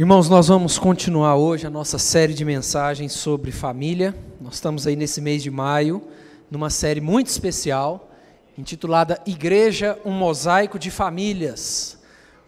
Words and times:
Irmãos, 0.00 0.30
nós 0.30 0.48
vamos 0.48 0.78
continuar 0.78 1.36
hoje 1.36 1.66
a 1.66 1.70
nossa 1.70 1.98
série 1.98 2.32
de 2.32 2.42
mensagens 2.42 3.12
sobre 3.12 3.52
família. 3.52 4.16
Nós 4.40 4.54
estamos 4.54 4.86
aí 4.86 4.96
nesse 4.96 5.20
mês 5.20 5.42
de 5.42 5.50
maio, 5.50 6.02
numa 6.50 6.70
série 6.70 7.02
muito 7.02 7.26
especial, 7.26 8.10
intitulada 8.56 9.20
Igreja, 9.26 9.98
um 10.02 10.12
mosaico 10.12 10.78
de 10.78 10.90
famílias. 10.90 11.98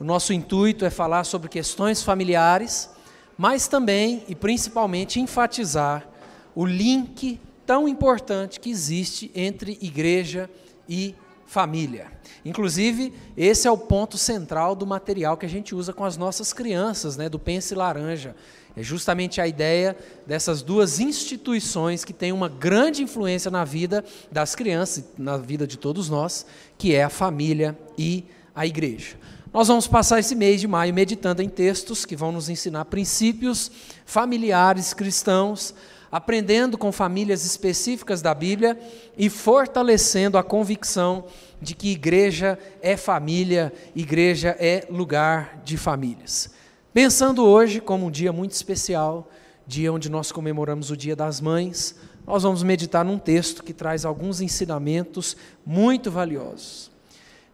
O 0.01 0.05
nosso 0.05 0.33
intuito 0.33 0.87
é 0.87 0.89
falar 0.89 1.25
sobre 1.25 1.51
questões 1.51 2.03
familiares, 2.03 2.89
mas 3.37 3.69
também 3.69 4.25
e 4.29 4.35
principalmente 4.35 5.21
enfatizar 5.21 6.09
o 6.55 6.65
link 6.65 7.39
tão 7.67 7.87
importante 7.87 8.59
que 8.59 8.71
existe 8.71 9.31
entre 9.35 9.77
igreja 9.83 10.49
e 10.89 11.15
família. 11.53 12.07
Inclusive, 12.47 13.13
esse 13.37 13.69
é 13.69 13.71
o 13.71 13.77
ponto 13.77 14.17
central 14.17 14.75
do 14.75 14.87
material 14.87 15.37
que 15.37 15.45
a 15.45 15.49
gente 15.49 15.75
usa 15.75 15.93
com 15.93 16.03
as 16.03 16.17
nossas 16.17 16.51
crianças, 16.51 17.15
né, 17.15 17.29
do 17.29 17.39
Pense 17.39 17.75
Laranja. 17.75 18.35
É 18.75 18.83
justamente 18.83 19.39
a 19.39 19.47
ideia 19.47 19.95
dessas 20.27 20.63
duas 20.63 20.99
instituições 20.99 22.07
que 22.07 22.15
têm 22.15 22.33
uma 22.33 22.49
grande 22.49 23.03
influência 23.03 23.51
na 23.51 23.67
vida 23.67 24.03
das 24.31 24.55
crianças, 24.55 25.05
na 25.19 25.37
vida 25.37 25.67
de 25.67 25.77
todos 25.77 26.09
nós, 26.09 26.47
que 26.79 26.95
é 26.95 27.05
a 27.05 27.11
família 27.11 27.79
e 27.99 28.25
a 28.55 28.67
igreja. 28.67 29.17
Nós 29.53 29.69
vamos 29.69 29.87
passar 29.87 30.21
esse 30.21 30.35
mês 30.35 30.59
de 30.59 30.67
maio 30.67 30.95
meditando 30.95 31.43
em 31.43 31.51
textos 31.51 32.07
que 32.07 32.17
vão 32.17 32.33
nos 32.33 32.49
ensinar 32.49 32.87
princípios 32.87 33.71
familiares 34.07 34.95
cristãos, 34.95 35.75
aprendendo 36.13 36.77
com 36.77 36.93
famílias 36.93 37.47
específicas 37.47 38.21
da 38.21 38.35
Bíblia 38.35 38.79
e 39.17 39.31
fortalecendo 39.31 40.37
a 40.37 40.43
convicção 40.43 41.25
de 41.59 41.75
que 41.75 41.91
igreja 41.91 42.59
é 42.83 42.99
família, 42.99 43.73
igreja 43.97 44.55
é 44.61 44.87
lugar 44.91 45.63
de 45.65 45.79
famílias. 45.79 46.51
Pensando 46.93 47.47
hoje 47.47 47.81
como 47.81 48.07
um 48.07 48.11
dia 48.11 48.31
muito 48.31 48.53
especial, 48.53 49.31
dia 49.67 49.91
onde 49.91 50.11
nós 50.11 50.31
comemoramos 50.31 50.91
o 50.91 50.97
Dia 50.97 51.17
das 51.17 51.41
Mães, 51.41 51.97
nós 52.27 52.43
vamos 52.43 52.63
meditar 52.63 53.03
num 53.03 53.19
texto 53.19 53.65
que 53.65 53.73
traz 53.73 54.05
alguns 54.05 54.43
ensinamentos 54.43 55.35
muito 55.65 56.11
valiosos. 56.11 56.91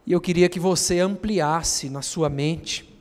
E 0.05 0.11
eu 0.13 0.21
queria 0.21 0.49
que 0.49 0.59
você 0.59 0.99
ampliasse 0.99 1.89
na 1.89 2.03
sua 2.03 2.29
mente 2.29 2.93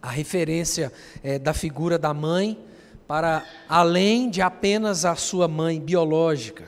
a 0.00 0.08
referência 0.08 0.90
é, 1.22 1.38
da 1.38 1.52
figura 1.52 1.98
da 1.98 2.14
mãe 2.14 2.58
para 3.06 3.44
além 3.68 4.30
de 4.30 4.40
apenas 4.40 5.04
a 5.04 5.14
sua 5.14 5.46
mãe 5.46 5.80
biológica. 5.80 6.64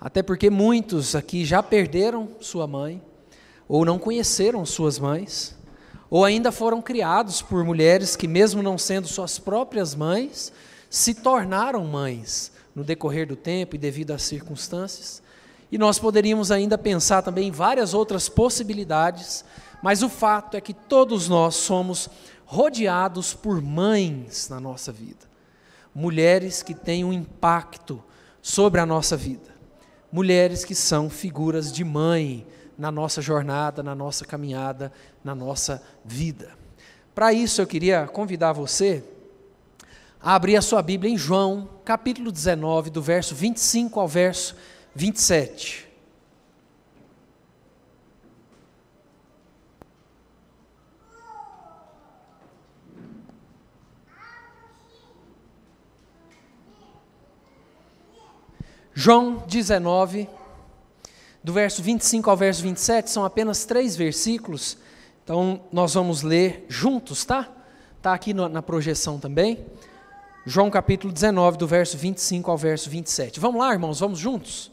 Até 0.00 0.22
porque 0.22 0.50
muitos 0.50 1.14
aqui 1.14 1.44
já 1.44 1.62
perderam 1.62 2.28
sua 2.40 2.66
mãe, 2.66 3.02
ou 3.68 3.84
não 3.84 3.98
conheceram 3.98 4.66
suas 4.66 4.98
mães, 4.98 5.56
ou 6.10 6.24
ainda 6.24 6.52
foram 6.52 6.82
criados 6.82 7.40
por 7.40 7.64
mulheres 7.64 8.16
que, 8.16 8.28
mesmo 8.28 8.62
não 8.62 8.76
sendo 8.76 9.08
suas 9.08 9.38
próprias 9.38 9.94
mães, 9.94 10.52
se 10.90 11.14
tornaram 11.14 11.84
mães 11.84 12.52
no 12.74 12.84
decorrer 12.84 13.26
do 13.26 13.36
tempo 13.36 13.76
e 13.76 13.78
devido 13.78 14.10
às 14.10 14.22
circunstâncias. 14.22 15.22
E 15.70 15.78
nós 15.78 15.98
poderíamos 15.98 16.50
ainda 16.50 16.76
pensar 16.76 17.22
também 17.22 17.48
em 17.48 17.50
várias 17.50 17.94
outras 17.94 18.28
possibilidades, 18.28 19.44
mas 19.82 20.02
o 20.02 20.08
fato 20.08 20.56
é 20.56 20.60
que 20.60 20.74
todos 20.74 21.28
nós 21.28 21.54
somos 21.54 22.10
rodeados 22.44 23.32
por 23.32 23.62
mães 23.62 24.50
na 24.50 24.60
nossa 24.60 24.92
vida. 24.92 25.31
Mulheres 25.94 26.62
que 26.62 26.74
têm 26.74 27.04
um 27.04 27.12
impacto 27.12 28.02
sobre 28.40 28.80
a 28.80 28.86
nossa 28.86 29.16
vida. 29.16 29.50
Mulheres 30.10 30.64
que 30.64 30.74
são 30.74 31.08
figuras 31.08 31.72
de 31.72 31.84
mãe 31.84 32.46
na 32.76 32.90
nossa 32.90 33.20
jornada, 33.22 33.82
na 33.82 33.94
nossa 33.94 34.24
caminhada, 34.24 34.92
na 35.22 35.34
nossa 35.34 35.82
vida. 36.04 36.50
Para 37.14 37.32
isso 37.32 37.60
eu 37.60 37.66
queria 37.66 38.06
convidar 38.06 38.52
você 38.52 39.04
a 40.20 40.34
abrir 40.34 40.56
a 40.56 40.62
sua 40.62 40.80
Bíblia 40.82 41.12
em 41.12 41.18
João, 41.18 41.68
capítulo 41.84 42.32
19, 42.32 42.90
do 42.90 43.02
verso 43.02 43.34
25 43.34 44.00
ao 44.00 44.08
verso 44.08 44.56
27. 44.94 45.91
João 58.94 59.42
19, 59.48 60.28
do 61.42 61.52
verso 61.52 61.82
25 61.82 62.28
ao 62.28 62.36
verso 62.36 62.62
27, 62.62 63.10
são 63.10 63.24
apenas 63.24 63.64
três 63.64 63.96
versículos, 63.96 64.76
então 65.24 65.62
nós 65.72 65.94
vamos 65.94 66.22
ler 66.22 66.66
juntos, 66.68 67.24
tá? 67.24 67.48
Está 67.96 68.12
aqui 68.12 68.34
na 68.34 68.60
projeção 68.60 69.18
também. 69.18 69.64
João 70.44 70.68
capítulo 70.68 71.10
19, 71.10 71.56
do 71.56 71.66
verso 71.66 71.96
25 71.96 72.50
ao 72.50 72.58
verso 72.58 72.90
27. 72.90 73.40
Vamos 73.40 73.60
lá, 73.60 73.72
irmãos, 73.72 74.00
vamos 74.00 74.18
juntos? 74.18 74.70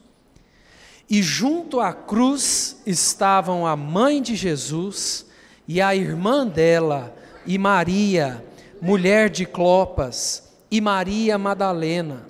E 1.09 1.23
junto 1.23 1.79
à 1.79 1.93
cruz 1.93 2.81
estavam 2.85 3.65
a 3.65 3.75
mãe 3.77 4.21
de 4.21 4.35
Jesus 4.35 5.27
e 5.67 5.79
a 5.79 5.95
irmã 5.95 6.45
dela, 6.45 7.15
e 7.45 7.57
Maria, 7.57 8.43
mulher 8.81 9.29
de 9.29 9.45
Clopas, 9.45 10.51
e 10.69 10.81
Maria 10.81 11.37
Madalena. 11.37 12.27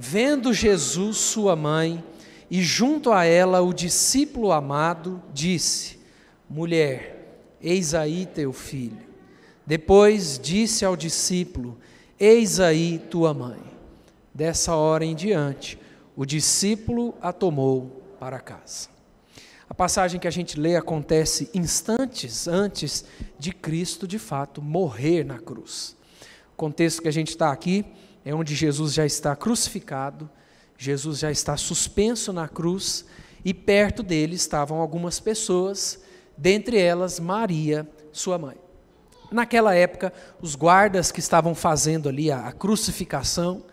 Vendo 0.00 0.52
Jesus, 0.52 1.16
sua 1.16 1.56
mãe, 1.56 2.04
e 2.48 2.62
junto 2.62 3.10
a 3.10 3.24
ela 3.24 3.60
o 3.60 3.74
discípulo 3.74 4.52
amado, 4.52 5.20
disse: 5.34 5.98
Mulher, 6.48 7.42
eis 7.60 7.94
aí 7.94 8.24
teu 8.24 8.52
filho. 8.52 9.08
Depois 9.66 10.38
disse 10.38 10.84
ao 10.84 10.96
discípulo: 10.96 11.76
Eis 12.18 12.60
aí 12.60 13.00
tua 13.10 13.34
mãe. 13.34 13.58
Dessa 14.32 14.76
hora 14.76 15.04
em 15.04 15.16
diante, 15.16 15.76
o 16.14 16.24
discípulo 16.24 17.12
a 17.20 17.32
tomou 17.32 18.00
para 18.20 18.38
casa. 18.38 18.88
A 19.68 19.74
passagem 19.74 20.20
que 20.20 20.28
a 20.28 20.30
gente 20.30 20.60
lê 20.60 20.76
acontece 20.76 21.50
instantes 21.52 22.46
antes 22.46 23.04
de 23.36 23.50
Cristo, 23.50 24.06
de 24.06 24.18
fato, 24.18 24.62
morrer 24.62 25.24
na 25.24 25.40
cruz. 25.40 25.96
O 26.52 26.56
contexto 26.56 27.02
que 27.02 27.08
a 27.08 27.12
gente 27.12 27.30
está 27.30 27.50
aqui 27.50 27.84
é 28.28 28.34
onde 28.34 28.54
Jesus 28.54 28.92
já 28.92 29.06
está 29.06 29.34
crucificado, 29.34 30.28
Jesus 30.76 31.20
já 31.20 31.30
está 31.30 31.56
suspenso 31.56 32.30
na 32.30 32.46
cruz 32.46 33.06
e 33.42 33.54
perto 33.54 34.02
dele 34.02 34.34
estavam 34.34 34.82
algumas 34.82 35.18
pessoas, 35.18 35.98
dentre 36.36 36.78
elas 36.78 37.18
Maria, 37.18 37.88
sua 38.12 38.36
mãe. 38.36 38.56
Naquela 39.32 39.74
época, 39.74 40.12
os 40.42 40.54
guardas 40.54 41.10
que 41.10 41.20
estavam 41.20 41.54
fazendo 41.54 42.06
ali 42.06 42.30
a, 42.30 42.48
a 42.48 42.52
crucificação, 42.52 43.64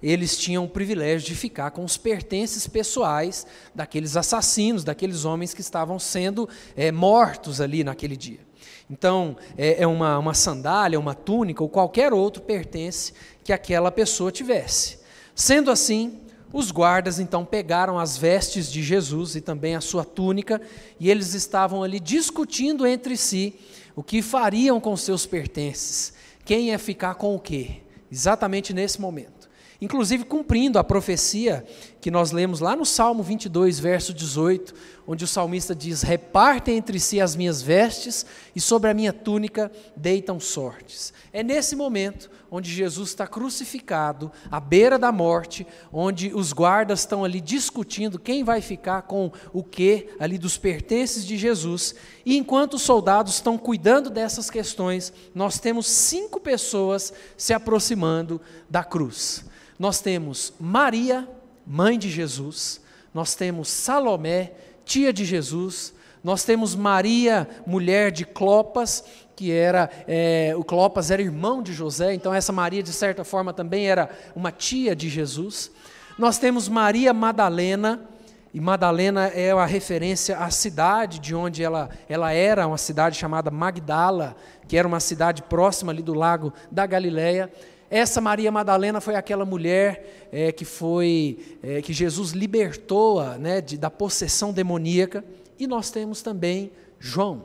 eles 0.00 0.38
tinham 0.38 0.64
o 0.64 0.68
privilégio 0.68 1.26
de 1.26 1.34
ficar 1.34 1.72
com 1.72 1.84
os 1.84 1.96
pertences 1.96 2.68
pessoais 2.68 3.44
daqueles 3.74 4.16
assassinos, 4.16 4.84
daqueles 4.84 5.24
homens 5.24 5.52
que 5.52 5.60
estavam 5.60 5.98
sendo 5.98 6.48
é, 6.76 6.92
mortos 6.92 7.60
ali 7.60 7.82
naquele 7.82 8.16
dia. 8.16 8.46
Então, 8.88 9.36
é, 9.56 9.82
é 9.82 9.86
uma, 9.86 10.18
uma 10.18 10.34
sandália, 10.34 11.00
uma 11.00 11.14
túnica 11.14 11.62
ou 11.62 11.68
qualquer 11.68 12.12
outro 12.12 12.42
pertence 12.42 13.12
que 13.42 13.52
aquela 13.52 13.90
pessoa 13.90 14.30
tivesse. 14.30 14.98
Sendo 15.34 15.70
assim, 15.70 16.20
os 16.52 16.70
guardas 16.70 17.18
então 17.18 17.44
pegaram 17.44 17.98
as 17.98 18.16
vestes 18.16 18.70
de 18.70 18.82
Jesus 18.82 19.34
e 19.36 19.40
também 19.40 19.74
a 19.74 19.80
sua 19.80 20.04
túnica, 20.04 20.60
e 21.00 21.10
eles 21.10 21.34
estavam 21.34 21.82
ali 21.82 21.98
discutindo 21.98 22.86
entre 22.86 23.16
si 23.16 23.54
o 23.96 24.02
que 24.02 24.22
fariam 24.22 24.80
com 24.80 24.96
seus 24.96 25.24
pertences, 25.26 26.12
quem 26.44 26.68
ia 26.68 26.78
ficar 26.78 27.14
com 27.14 27.34
o 27.34 27.40
quê, 27.40 27.82
exatamente 28.10 28.72
nesse 28.72 29.00
momento 29.00 29.43
inclusive 29.84 30.24
cumprindo 30.24 30.78
a 30.78 30.84
profecia 30.84 31.62
que 32.00 32.10
nós 32.10 32.32
lemos 32.32 32.60
lá 32.60 32.74
no 32.74 32.86
Salmo 32.86 33.22
22, 33.22 33.78
verso 33.78 34.14
18, 34.14 34.74
onde 35.06 35.24
o 35.24 35.28
salmista 35.28 35.74
diz: 35.74 36.00
Repartem 36.00 36.78
entre 36.78 36.98
si 36.98 37.20
as 37.20 37.36
minhas 37.36 37.60
vestes, 37.60 38.24
e 38.56 38.60
sobre 38.62 38.88
a 38.88 38.94
minha 38.94 39.12
túnica 39.12 39.70
deitam 39.94 40.40
sortes. 40.40 41.12
É 41.34 41.42
nesse 41.42 41.76
momento 41.76 42.30
onde 42.50 42.70
Jesus 42.70 43.10
está 43.10 43.26
crucificado, 43.26 44.32
à 44.50 44.58
beira 44.58 44.98
da 44.98 45.12
morte, 45.12 45.66
onde 45.92 46.32
os 46.34 46.50
guardas 46.54 47.00
estão 47.00 47.22
ali 47.22 47.40
discutindo 47.40 48.18
quem 48.18 48.42
vai 48.42 48.62
ficar 48.62 49.02
com 49.02 49.30
o 49.52 49.62
que 49.62 50.08
ali 50.18 50.38
dos 50.38 50.56
pertences 50.56 51.26
de 51.26 51.36
Jesus, 51.36 51.94
e 52.24 52.38
enquanto 52.38 52.74
os 52.74 52.82
soldados 52.82 53.34
estão 53.34 53.58
cuidando 53.58 54.08
dessas 54.08 54.48
questões, 54.48 55.12
nós 55.34 55.58
temos 55.58 55.86
cinco 55.86 56.40
pessoas 56.40 57.12
se 57.36 57.52
aproximando 57.52 58.40
da 58.70 58.82
cruz 58.82 59.44
nós 59.78 60.00
temos 60.00 60.52
Maria, 60.58 61.28
mãe 61.66 61.98
de 61.98 62.10
Jesus, 62.10 62.80
nós 63.12 63.34
temos 63.34 63.68
Salomé, 63.68 64.52
tia 64.84 65.12
de 65.12 65.24
Jesus, 65.24 65.94
nós 66.22 66.44
temos 66.44 66.74
Maria, 66.74 67.48
mulher 67.66 68.10
de 68.10 68.24
Clopas, 68.24 69.04
que 69.36 69.52
era, 69.52 69.90
é, 70.06 70.54
o 70.56 70.64
Clopas 70.64 71.10
era 71.10 71.20
irmão 71.20 71.62
de 71.62 71.72
José, 71.72 72.14
então 72.14 72.32
essa 72.32 72.52
Maria, 72.52 72.82
de 72.82 72.92
certa 72.92 73.24
forma, 73.24 73.52
também 73.52 73.86
era 73.86 74.08
uma 74.34 74.50
tia 74.50 74.94
de 74.96 75.08
Jesus. 75.08 75.70
Nós 76.18 76.38
temos 76.38 76.68
Maria 76.68 77.12
Madalena, 77.12 78.08
e 78.54 78.60
Madalena 78.60 79.26
é 79.26 79.50
a 79.50 79.66
referência 79.66 80.38
à 80.38 80.48
cidade 80.48 81.18
de 81.18 81.34
onde 81.34 81.62
ela, 81.62 81.90
ela 82.08 82.32
era, 82.32 82.68
uma 82.68 82.78
cidade 82.78 83.18
chamada 83.18 83.50
Magdala, 83.50 84.36
que 84.68 84.76
era 84.76 84.86
uma 84.86 85.00
cidade 85.00 85.42
próxima 85.42 85.90
ali 85.90 86.02
do 86.02 86.14
lago 86.14 86.52
da 86.70 86.86
Galileia. 86.86 87.50
Essa 87.90 88.20
Maria 88.20 88.50
Madalena 88.50 89.00
foi 89.00 89.14
aquela 89.14 89.44
mulher 89.44 90.28
é, 90.32 90.50
que 90.50 90.64
foi 90.64 91.58
é, 91.62 91.82
que 91.82 91.92
Jesus 91.92 92.32
libertou 92.32 93.22
né, 93.38 93.60
de, 93.60 93.76
da 93.76 93.90
possessão 93.90 94.52
demoníaca. 94.52 95.24
E 95.58 95.66
nós 95.66 95.90
temos 95.90 96.22
também 96.22 96.72
João, 96.98 97.44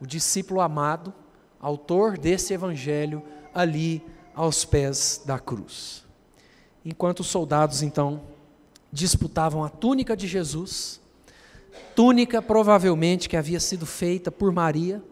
o 0.00 0.06
discípulo 0.06 0.60
amado, 0.60 1.12
autor 1.60 2.18
desse 2.18 2.52
evangelho, 2.52 3.22
ali 3.54 4.02
aos 4.34 4.64
pés 4.64 5.22
da 5.24 5.38
cruz. 5.38 6.04
Enquanto 6.84 7.20
os 7.20 7.26
soldados 7.26 7.82
então 7.82 8.22
disputavam 8.92 9.64
a 9.64 9.68
túnica 9.68 10.16
de 10.16 10.28
Jesus, 10.28 11.00
túnica 11.94 12.40
provavelmente 12.40 13.28
que 13.28 13.36
havia 13.36 13.58
sido 13.58 13.84
feita 13.86 14.30
por 14.30 14.52
Maria, 14.52 15.02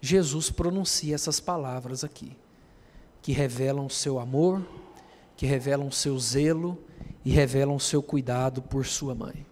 Jesus 0.00 0.50
pronuncia 0.50 1.14
essas 1.14 1.38
palavras 1.38 2.02
aqui, 2.02 2.36
que 3.22 3.32
revelam 3.32 3.88
seu 3.88 4.18
amor, 4.18 4.66
que 5.36 5.46
revelam 5.46 5.90
seu 5.90 6.18
zelo 6.18 6.76
e 7.24 7.30
revelam 7.30 7.78
seu 7.78 8.02
cuidado 8.02 8.60
por 8.60 8.84
sua 8.84 9.14
mãe. 9.14 9.46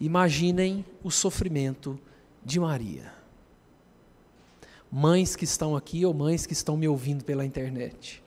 Imaginem 0.00 0.84
o 1.02 1.10
sofrimento 1.10 1.98
de 2.44 2.60
Maria. 2.60 3.12
Mães 4.90 5.36
que 5.36 5.44
estão 5.44 5.76
aqui 5.76 6.06
ou 6.06 6.14
mães 6.14 6.46
que 6.46 6.52
estão 6.52 6.76
me 6.76 6.88
ouvindo 6.88 7.24
pela 7.24 7.44
internet. 7.44 8.22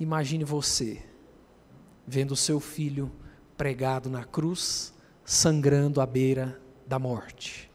Imagine 0.00 0.42
você 0.42 1.02
vendo 2.06 2.32
o 2.32 2.36
seu 2.36 2.60
filho 2.60 3.10
pregado 3.56 4.10
na 4.10 4.24
cruz, 4.24 4.92
sangrando 5.24 6.00
à 6.00 6.06
beira 6.06 6.60
da 6.86 6.98
morte. 6.98 7.70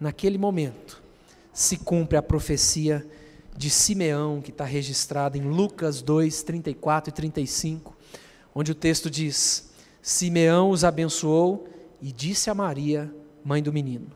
Naquele 0.00 0.38
momento, 0.38 1.02
se 1.52 1.76
cumpre 1.76 2.16
a 2.16 2.22
profecia 2.22 3.06
de 3.56 3.70
Simeão, 3.70 4.40
que 4.40 4.50
está 4.50 4.64
registrada 4.64 5.36
em 5.36 5.42
Lucas 5.42 6.02
2, 6.02 6.42
34 6.42 7.10
e 7.10 7.12
35, 7.12 7.96
onde 8.54 8.72
o 8.72 8.74
texto 8.74 9.10
diz: 9.10 9.70
Simeão 10.00 10.70
os 10.70 10.84
abençoou 10.84 11.68
e 12.00 12.12
disse 12.12 12.50
a 12.50 12.54
Maria, 12.54 13.12
mãe 13.44 13.62
do 13.62 13.72
menino: 13.72 14.08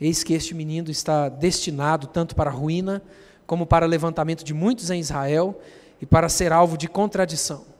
Eis 0.00 0.22
que 0.22 0.34
este 0.34 0.54
menino 0.54 0.90
está 0.90 1.28
destinado 1.28 2.06
tanto 2.06 2.34
para 2.34 2.50
ruína, 2.50 3.02
como 3.46 3.66
para 3.66 3.86
levantamento 3.86 4.44
de 4.44 4.54
muitos 4.54 4.90
em 4.90 5.00
Israel, 5.00 5.60
e 6.00 6.06
para 6.06 6.28
ser 6.28 6.52
alvo 6.52 6.76
de 6.76 6.88
contradição 6.88 7.74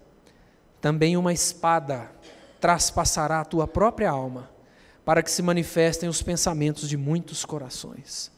também 0.85 1.17
uma 1.17 1.32
espada 1.32 2.11
traspassará 2.61 3.41
a 3.41 3.44
tua 3.47 3.67
própria 3.67 4.11
alma, 4.11 4.50
para 5.03 5.23
que 5.23 5.31
se 5.31 5.41
manifestem 5.41 6.11
os 6.11 6.20
pensamentos 6.20 6.87
de 6.87 6.94
muitos 6.94 7.43
corações. 7.43 8.31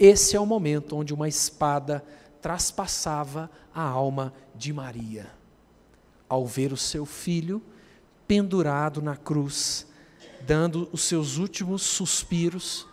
Esse 0.00 0.34
é 0.34 0.40
o 0.40 0.46
momento 0.46 0.96
onde 0.96 1.12
uma 1.12 1.28
espada 1.28 2.02
traspassava 2.40 3.50
a 3.74 3.82
alma 3.82 4.32
de 4.54 4.72
Maria, 4.72 5.26
ao 6.26 6.46
ver 6.46 6.72
o 6.72 6.76
seu 6.76 7.04
filho 7.04 7.62
pendurado 8.26 9.02
na 9.02 9.14
cruz, 9.14 9.86
dando 10.46 10.88
os 10.90 11.02
seus 11.02 11.36
últimos 11.36 11.82
suspiros, 11.82 12.86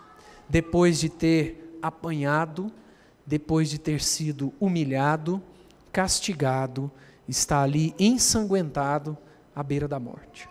depois 0.50 1.00
de 1.00 1.08
ter 1.08 1.80
apanhado, 1.82 2.70
depois 3.26 3.70
de 3.70 3.78
ter 3.78 4.02
sido 4.02 4.54
humilhado, 4.60 5.42
castigado, 5.94 6.92
está 7.26 7.62
ali 7.62 7.96
ensanguentado 7.98 9.18
à 9.56 9.64
beira 9.64 9.88
da 9.88 9.98
morte. 9.98 10.50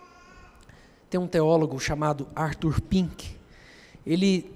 Tem 1.07 1.19
um 1.19 1.27
teólogo 1.27 1.79
chamado 1.79 2.27
Arthur 2.35 2.81
Pink. 2.81 3.37
Ele, 4.03 4.51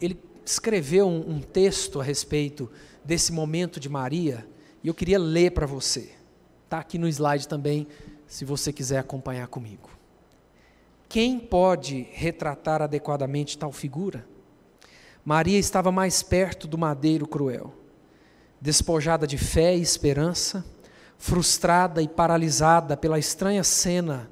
ele 0.00 0.14
escreveu 0.50 1.06
um, 1.06 1.36
um 1.36 1.40
texto 1.40 2.00
a 2.00 2.04
respeito 2.04 2.70
desse 3.04 3.32
momento 3.32 3.78
de 3.78 3.88
Maria 3.88 4.46
e 4.82 4.88
eu 4.88 4.94
queria 4.94 5.18
ler 5.18 5.52
para 5.52 5.66
você. 5.66 6.10
Está 6.64 6.78
aqui 6.78 6.98
no 6.98 7.08
slide 7.08 7.46
também, 7.46 7.86
se 8.26 8.44
você 8.44 8.72
quiser 8.72 8.98
acompanhar 8.98 9.46
comigo. 9.48 9.90
Quem 11.08 11.38
pode 11.38 12.06
retratar 12.12 12.82
adequadamente 12.82 13.56
tal 13.56 13.72
figura? 13.72 14.26
Maria 15.24 15.58
estava 15.58 15.90
mais 15.90 16.22
perto 16.22 16.66
do 16.66 16.76
madeiro 16.76 17.26
cruel, 17.26 17.74
despojada 18.60 19.26
de 19.26 19.38
fé 19.38 19.76
e 19.76 19.80
esperança 19.80 20.64
frustrada 21.18 22.00
e 22.00 22.08
paralisada 22.08 22.96
pela 22.96 23.18
estranha 23.18 23.64
cena, 23.64 24.30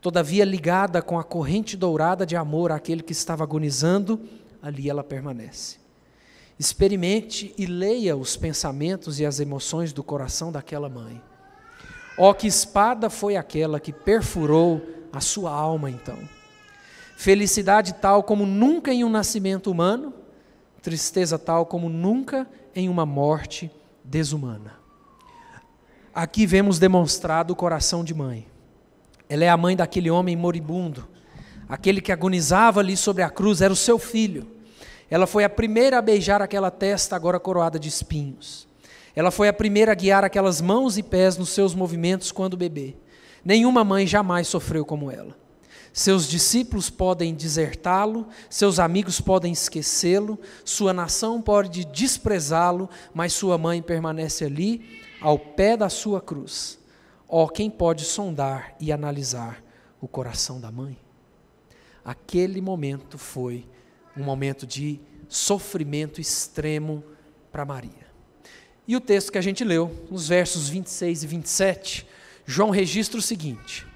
todavia 0.00 0.44
ligada 0.44 1.00
com 1.00 1.18
a 1.18 1.24
corrente 1.24 1.76
dourada 1.76 2.26
de 2.26 2.36
amor 2.36 2.72
àquele 2.72 3.02
que 3.02 3.12
estava 3.12 3.44
agonizando, 3.44 4.20
ali 4.66 4.90
ela 4.90 5.04
permanece. 5.04 5.76
Experimente 6.58 7.54
e 7.56 7.66
leia 7.66 8.16
os 8.16 8.36
pensamentos 8.36 9.20
e 9.20 9.24
as 9.24 9.38
emoções 9.38 9.92
do 9.92 10.02
coração 10.02 10.50
daquela 10.50 10.88
mãe. 10.88 11.22
Ó, 12.18 12.30
oh, 12.30 12.34
que 12.34 12.48
espada 12.48 13.08
foi 13.08 13.36
aquela 13.36 13.78
que 13.78 13.92
perfurou 13.92 14.84
a 15.12 15.20
sua 15.20 15.52
alma 15.52 15.88
então? 15.88 16.18
Felicidade 17.16 17.94
tal 17.94 18.24
como 18.24 18.44
nunca 18.44 18.92
em 18.92 19.04
um 19.04 19.08
nascimento 19.08 19.70
humano, 19.70 20.12
tristeza 20.82 21.38
tal 21.38 21.64
como 21.64 21.88
nunca 21.88 22.44
em 22.74 22.88
uma 22.88 23.06
morte 23.06 23.70
desumana. 24.02 24.74
Aqui 26.12 26.44
vemos 26.44 26.80
demonstrado 26.80 27.52
o 27.52 27.56
coração 27.56 28.02
de 28.02 28.14
mãe. 28.14 28.48
Ela 29.28 29.44
é 29.44 29.48
a 29.48 29.56
mãe 29.56 29.76
daquele 29.76 30.10
homem 30.10 30.34
moribundo, 30.34 31.06
aquele 31.68 32.00
que 32.00 32.10
agonizava 32.10 32.80
ali 32.80 32.96
sobre 32.96 33.22
a 33.22 33.30
cruz, 33.30 33.60
era 33.60 33.72
o 33.72 33.76
seu 33.76 33.98
filho. 33.98 34.55
Ela 35.10 35.26
foi 35.26 35.44
a 35.44 35.48
primeira 35.48 35.98
a 35.98 36.02
beijar 36.02 36.42
aquela 36.42 36.70
testa 36.70 37.14
agora 37.14 37.38
coroada 37.38 37.78
de 37.78 37.88
espinhos. 37.88 38.66
Ela 39.14 39.30
foi 39.30 39.48
a 39.48 39.52
primeira 39.52 39.92
a 39.92 39.94
guiar 39.94 40.24
aquelas 40.24 40.60
mãos 40.60 40.98
e 40.98 41.02
pés 41.02 41.36
nos 41.36 41.50
seus 41.50 41.74
movimentos 41.74 42.32
quando 42.32 42.56
bebê. 42.56 42.96
Nenhuma 43.44 43.84
mãe 43.84 44.06
jamais 44.06 44.48
sofreu 44.48 44.84
como 44.84 45.10
ela. 45.10 45.34
Seus 45.92 46.28
discípulos 46.28 46.90
podem 46.90 47.34
desertá-lo, 47.34 48.26
seus 48.50 48.78
amigos 48.78 49.18
podem 49.18 49.52
esquecê-lo, 49.52 50.38
sua 50.62 50.92
nação 50.92 51.40
pode 51.40 51.86
desprezá-lo, 51.86 52.90
mas 53.14 53.32
sua 53.32 53.56
mãe 53.56 53.80
permanece 53.80 54.44
ali 54.44 55.00
ao 55.22 55.38
pé 55.38 55.74
da 55.74 55.88
sua 55.88 56.20
cruz. 56.20 56.78
Ó, 57.26 57.44
oh, 57.44 57.48
quem 57.48 57.70
pode 57.70 58.04
sondar 58.04 58.74
e 58.78 58.92
analisar 58.92 59.62
o 59.98 60.06
coração 60.06 60.60
da 60.60 60.70
mãe? 60.70 60.98
Aquele 62.04 62.60
momento 62.60 63.16
foi 63.16 63.66
um 64.16 64.22
momento 64.22 64.66
de 64.66 65.00
sofrimento 65.28 66.20
extremo 66.20 67.04
para 67.52 67.64
Maria. 67.64 68.06
E 68.88 68.94
o 68.94 69.00
texto 69.00 69.32
que 69.32 69.38
a 69.38 69.42
gente 69.42 69.64
leu, 69.64 70.06
nos 70.10 70.28
versos 70.28 70.68
26 70.68 71.24
e 71.24 71.26
27, 71.26 72.06
João 72.44 72.70
registra 72.70 73.18
o 73.18 73.22
seguinte: 73.22 73.86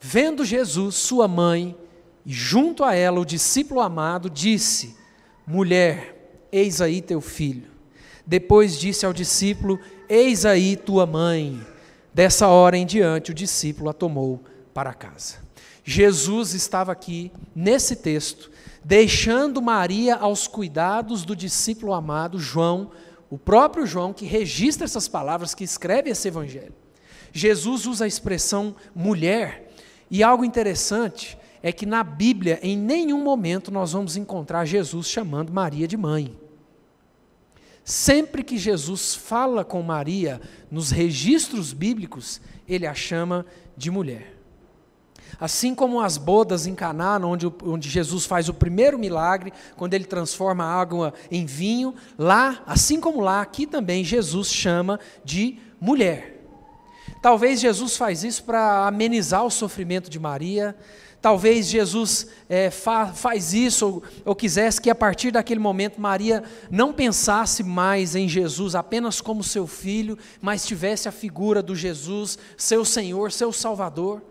Vendo 0.00 0.44
Jesus, 0.44 0.94
sua 0.94 1.26
mãe, 1.26 1.76
e 2.24 2.32
junto 2.32 2.84
a 2.84 2.94
ela 2.94 3.20
o 3.20 3.26
discípulo 3.26 3.80
amado, 3.80 4.30
disse: 4.30 4.96
Mulher, 5.46 6.46
eis 6.52 6.80
aí 6.80 7.02
teu 7.02 7.20
filho. 7.20 7.70
Depois 8.24 8.78
disse 8.78 9.04
ao 9.04 9.12
discípulo: 9.12 9.80
Eis 10.08 10.44
aí 10.44 10.76
tua 10.76 11.06
mãe. 11.06 11.60
Dessa 12.14 12.48
hora 12.48 12.76
em 12.76 12.86
diante, 12.86 13.30
o 13.30 13.34
discípulo 13.34 13.90
a 13.90 13.92
tomou 13.92 14.42
para 14.72 14.94
casa. 14.94 15.47
Jesus 15.90 16.52
estava 16.52 16.92
aqui, 16.92 17.32
nesse 17.56 17.96
texto, 17.96 18.50
deixando 18.84 19.62
Maria 19.62 20.16
aos 20.16 20.46
cuidados 20.46 21.24
do 21.24 21.34
discípulo 21.34 21.94
amado 21.94 22.38
João, 22.38 22.90
o 23.30 23.38
próprio 23.38 23.86
João 23.86 24.12
que 24.12 24.26
registra 24.26 24.84
essas 24.84 25.08
palavras, 25.08 25.54
que 25.54 25.64
escreve 25.64 26.10
esse 26.10 26.28
evangelho. 26.28 26.74
Jesus 27.32 27.86
usa 27.86 28.04
a 28.04 28.06
expressão 28.06 28.76
mulher, 28.94 29.72
e 30.10 30.22
algo 30.22 30.44
interessante 30.44 31.38
é 31.62 31.72
que 31.72 31.86
na 31.86 32.04
Bíblia, 32.04 32.60
em 32.62 32.76
nenhum 32.76 33.24
momento 33.24 33.70
nós 33.70 33.92
vamos 33.92 34.14
encontrar 34.14 34.66
Jesus 34.66 35.08
chamando 35.08 35.54
Maria 35.54 35.88
de 35.88 35.96
mãe. 35.96 36.38
Sempre 37.82 38.42
que 38.42 38.58
Jesus 38.58 39.14
fala 39.14 39.64
com 39.64 39.80
Maria, 39.82 40.38
nos 40.70 40.90
registros 40.90 41.72
bíblicos, 41.72 42.42
ele 42.68 42.86
a 42.86 42.92
chama 42.92 43.46
de 43.74 43.90
mulher. 43.90 44.37
Assim 45.40 45.74
como 45.74 46.00
as 46.00 46.16
bodas 46.16 46.66
em 46.66 46.74
Caná, 46.74 47.18
onde, 47.18 47.46
onde 47.64 47.88
Jesus 47.88 48.24
faz 48.24 48.48
o 48.48 48.54
primeiro 48.54 48.98
milagre, 48.98 49.52
quando 49.76 49.94
ele 49.94 50.04
transforma 50.04 50.64
a 50.64 50.80
água 50.80 51.14
em 51.30 51.44
vinho, 51.44 51.94
lá, 52.18 52.62
assim 52.66 53.00
como 53.00 53.20
lá, 53.20 53.40
aqui 53.40 53.66
também 53.66 54.04
Jesus 54.04 54.52
chama 54.52 54.98
de 55.24 55.58
mulher. 55.80 56.36
Talvez 57.22 57.60
Jesus 57.60 57.96
faz 57.96 58.22
isso 58.22 58.44
para 58.44 58.86
amenizar 58.86 59.44
o 59.44 59.50
sofrimento 59.50 60.08
de 60.08 60.18
Maria, 60.18 60.76
Talvez 61.20 61.66
Jesus 61.66 62.28
é, 62.48 62.70
fa, 62.70 63.06
faz 63.08 63.52
isso 63.52 63.86
ou, 63.86 64.02
ou 64.24 64.36
quisesse 64.36 64.80
que 64.80 64.88
a 64.88 64.94
partir 64.94 65.32
daquele 65.32 65.58
momento 65.58 66.00
Maria 66.00 66.44
não 66.70 66.92
pensasse 66.92 67.64
mais 67.64 68.14
em 68.14 68.28
Jesus 68.28 68.76
apenas 68.76 69.20
como 69.20 69.42
seu 69.42 69.66
filho, 69.66 70.16
mas 70.40 70.64
tivesse 70.64 71.08
a 71.08 71.12
figura 71.12 71.60
do 71.60 71.74
Jesus, 71.74 72.38
seu 72.56 72.84
Senhor, 72.84 73.32
seu 73.32 73.52
Salvador. 73.52 74.22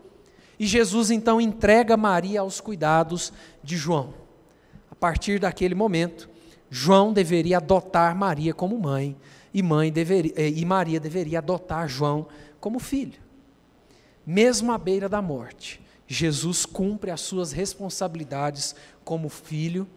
E 0.59 0.65
Jesus 0.65 1.11
então 1.11 1.39
entrega 1.39 1.95
Maria 1.95 2.41
aos 2.41 2.59
cuidados 2.59 3.31
de 3.63 3.77
João. 3.77 4.13
A 4.89 4.95
partir 4.95 5.39
daquele 5.39 5.75
momento, 5.75 6.29
João 6.69 7.13
deveria 7.13 7.57
adotar 7.57 8.15
Maria 8.15 8.53
como 8.53 8.79
mãe, 8.79 9.15
e, 9.53 9.61
mãe 9.61 9.91
deveria, 9.91 10.33
eh, 10.35 10.49
e 10.49 10.65
Maria 10.65 10.99
deveria 10.99 11.39
adotar 11.39 11.87
João 11.87 12.27
como 12.59 12.79
filho. 12.79 13.19
Mesmo 14.25 14.71
à 14.71 14.77
beira 14.77 15.07
da 15.07 15.21
morte, 15.21 15.79
Jesus 16.07 16.65
cumpre 16.65 17.11
as 17.11 17.21
suas 17.21 17.51
responsabilidades 17.51 18.75
como 19.03 19.29
filho 19.29 19.87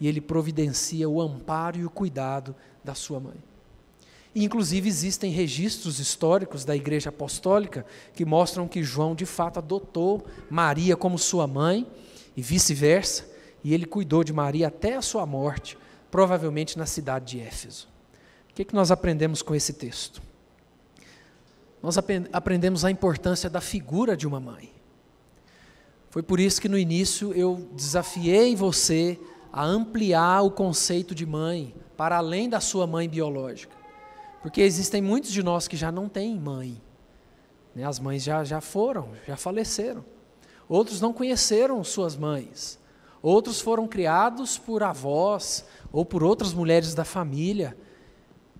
e 0.00 0.08
ele 0.08 0.20
providencia 0.20 1.08
o 1.08 1.20
amparo 1.20 1.78
e 1.78 1.84
o 1.84 1.90
cuidado 1.90 2.54
da 2.82 2.94
sua 2.94 3.20
mãe. 3.20 3.47
Inclusive, 4.34 4.88
existem 4.88 5.32
registros 5.32 5.98
históricos 5.98 6.64
da 6.64 6.76
Igreja 6.76 7.08
Apostólica 7.08 7.84
que 8.14 8.24
mostram 8.24 8.68
que 8.68 8.82
João, 8.82 9.14
de 9.14 9.26
fato, 9.26 9.58
adotou 9.58 10.26
Maria 10.50 10.96
como 10.96 11.18
sua 11.18 11.46
mãe 11.46 11.86
e 12.36 12.42
vice-versa, 12.42 13.28
e 13.64 13.74
ele 13.74 13.84
cuidou 13.84 14.22
de 14.22 14.32
Maria 14.32 14.68
até 14.68 14.94
a 14.94 15.02
sua 15.02 15.26
morte, 15.26 15.76
provavelmente 16.10 16.78
na 16.78 16.86
cidade 16.86 17.36
de 17.36 17.40
Éfeso. 17.40 17.88
O 18.50 18.54
que, 18.54 18.62
é 18.62 18.64
que 18.64 18.74
nós 18.74 18.90
aprendemos 18.90 19.42
com 19.42 19.54
esse 19.54 19.72
texto? 19.72 20.22
Nós 21.82 21.96
aprendemos 22.32 22.84
a 22.84 22.90
importância 22.90 23.48
da 23.48 23.60
figura 23.60 24.16
de 24.16 24.26
uma 24.26 24.40
mãe. 24.40 24.72
Foi 26.10 26.22
por 26.22 26.40
isso 26.40 26.60
que 26.60 26.68
no 26.68 26.78
início 26.78 27.32
eu 27.34 27.68
desafiei 27.74 28.56
você 28.56 29.18
a 29.52 29.64
ampliar 29.64 30.42
o 30.42 30.50
conceito 30.50 31.14
de 31.14 31.26
mãe 31.26 31.74
para 31.96 32.16
além 32.16 32.48
da 32.48 32.60
sua 32.60 32.86
mãe 32.86 33.08
biológica. 33.08 33.77
Porque 34.42 34.60
existem 34.60 35.02
muitos 35.02 35.30
de 35.30 35.42
nós 35.42 35.66
que 35.66 35.76
já 35.76 35.90
não 35.90 36.08
têm 36.08 36.38
mãe. 36.38 36.80
Né? 37.74 37.84
As 37.84 37.98
mães 37.98 38.22
já, 38.22 38.44
já 38.44 38.60
foram, 38.60 39.10
já 39.26 39.36
faleceram. 39.36 40.04
Outros 40.68 41.00
não 41.00 41.12
conheceram 41.12 41.82
suas 41.82 42.16
mães. 42.16 42.78
Outros 43.22 43.60
foram 43.60 43.88
criados 43.88 44.58
por 44.58 44.82
avós 44.82 45.64
ou 45.90 46.04
por 46.04 46.22
outras 46.22 46.52
mulheres 46.52 46.94
da 46.94 47.04
família. 47.04 47.76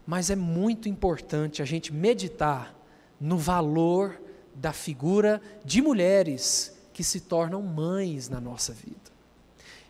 Mas 0.06 0.30
é 0.30 0.36
muito 0.36 0.88
importante 0.88 1.62
a 1.62 1.64
gente 1.64 1.92
meditar 1.92 2.74
no 3.20 3.36
valor 3.36 4.20
da 4.54 4.72
figura 4.72 5.40
de 5.64 5.80
mulheres 5.80 6.76
que 6.92 7.04
se 7.04 7.20
tornam 7.20 7.62
mães 7.62 8.28
na 8.28 8.40
nossa 8.40 8.72
vida. 8.72 8.96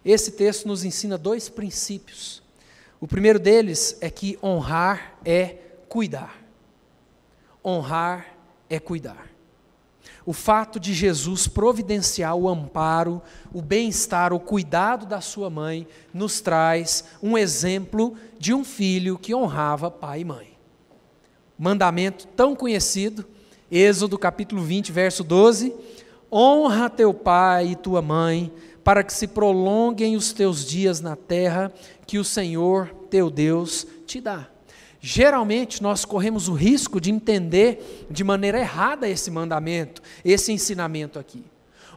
Esse 0.05 0.33
texto 0.33 0.67
nos 0.67 0.85
ensina 0.85 1.17
dois 1.17 1.49
princípios. 1.49 2.43
O 3.01 3.07
primeiro 3.07 3.39
deles 3.39 3.97
é 4.01 4.11
que 4.11 4.39
honrar 4.43 5.19
é 5.25 5.57
cuidar. 5.89 6.43
Honrar 7.65 8.27
é 8.69 8.79
cuidar. 8.79 9.29
O 10.25 10.33
fato 10.33 10.79
de 10.79 10.93
Jesus 10.93 11.49
providenciar 11.49 12.37
o 12.37 12.49
amparo, 12.49 13.23
o 13.53 13.63
bem-estar, 13.63 14.33
o 14.33 14.39
cuidado 14.39 15.07
da 15.07 15.21
sua 15.21 15.49
mãe, 15.49 15.87
nos 16.13 16.41
traz 16.41 17.05
um 17.23 17.37
exemplo 17.37 18.15
de 18.39 18.53
um 18.53 18.63
filho 18.63 19.19
que 19.19 19.35
honrava 19.35 19.91
pai 19.91 20.21
e 20.21 20.25
mãe. 20.25 20.59
Mandamento 21.59 22.27
tão 22.29 22.55
conhecido, 22.55 23.25
Êxodo 23.71 24.19
capítulo 24.19 24.63
20, 24.63 24.93
verso 24.93 25.25
12: 25.25 25.75
Honra 26.31 26.91
teu 26.91 27.13
pai 27.15 27.69
e 27.69 27.77
tua 27.77 28.03
mãe, 28.03 28.53
para 28.85 29.03
que 29.03 29.13
se 29.13 29.27
prolonguem 29.27 30.15
os 30.15 30.33
teus 30.33 30.65
dias 30.65 31.01
na 31.01 31.17
terra 31.17 31.73
que 32.07 32.19
o 32.19 32.25
Senhor 32.25 32.89
teu 33.11 33.31
Deus 33.31 33.87
te 34.07 34.21
dá. 34.21 34.49
Geralmente 35.01 35.83
nós 35.83 36.05
corremos 36.05 36.49
o 36.49 36.55
risco 36.55 37.01
de 37.01 37.11
entender 37.11 38.07
de 38.11 38.25
maneira 38.25 38.59
errada 38.59 39.09
esse 39.09 39.31
mandamento, 39.31 40.03
esse 40.25 40.53
ensinamento 40.53 41.19
aqui. 41.19 41.45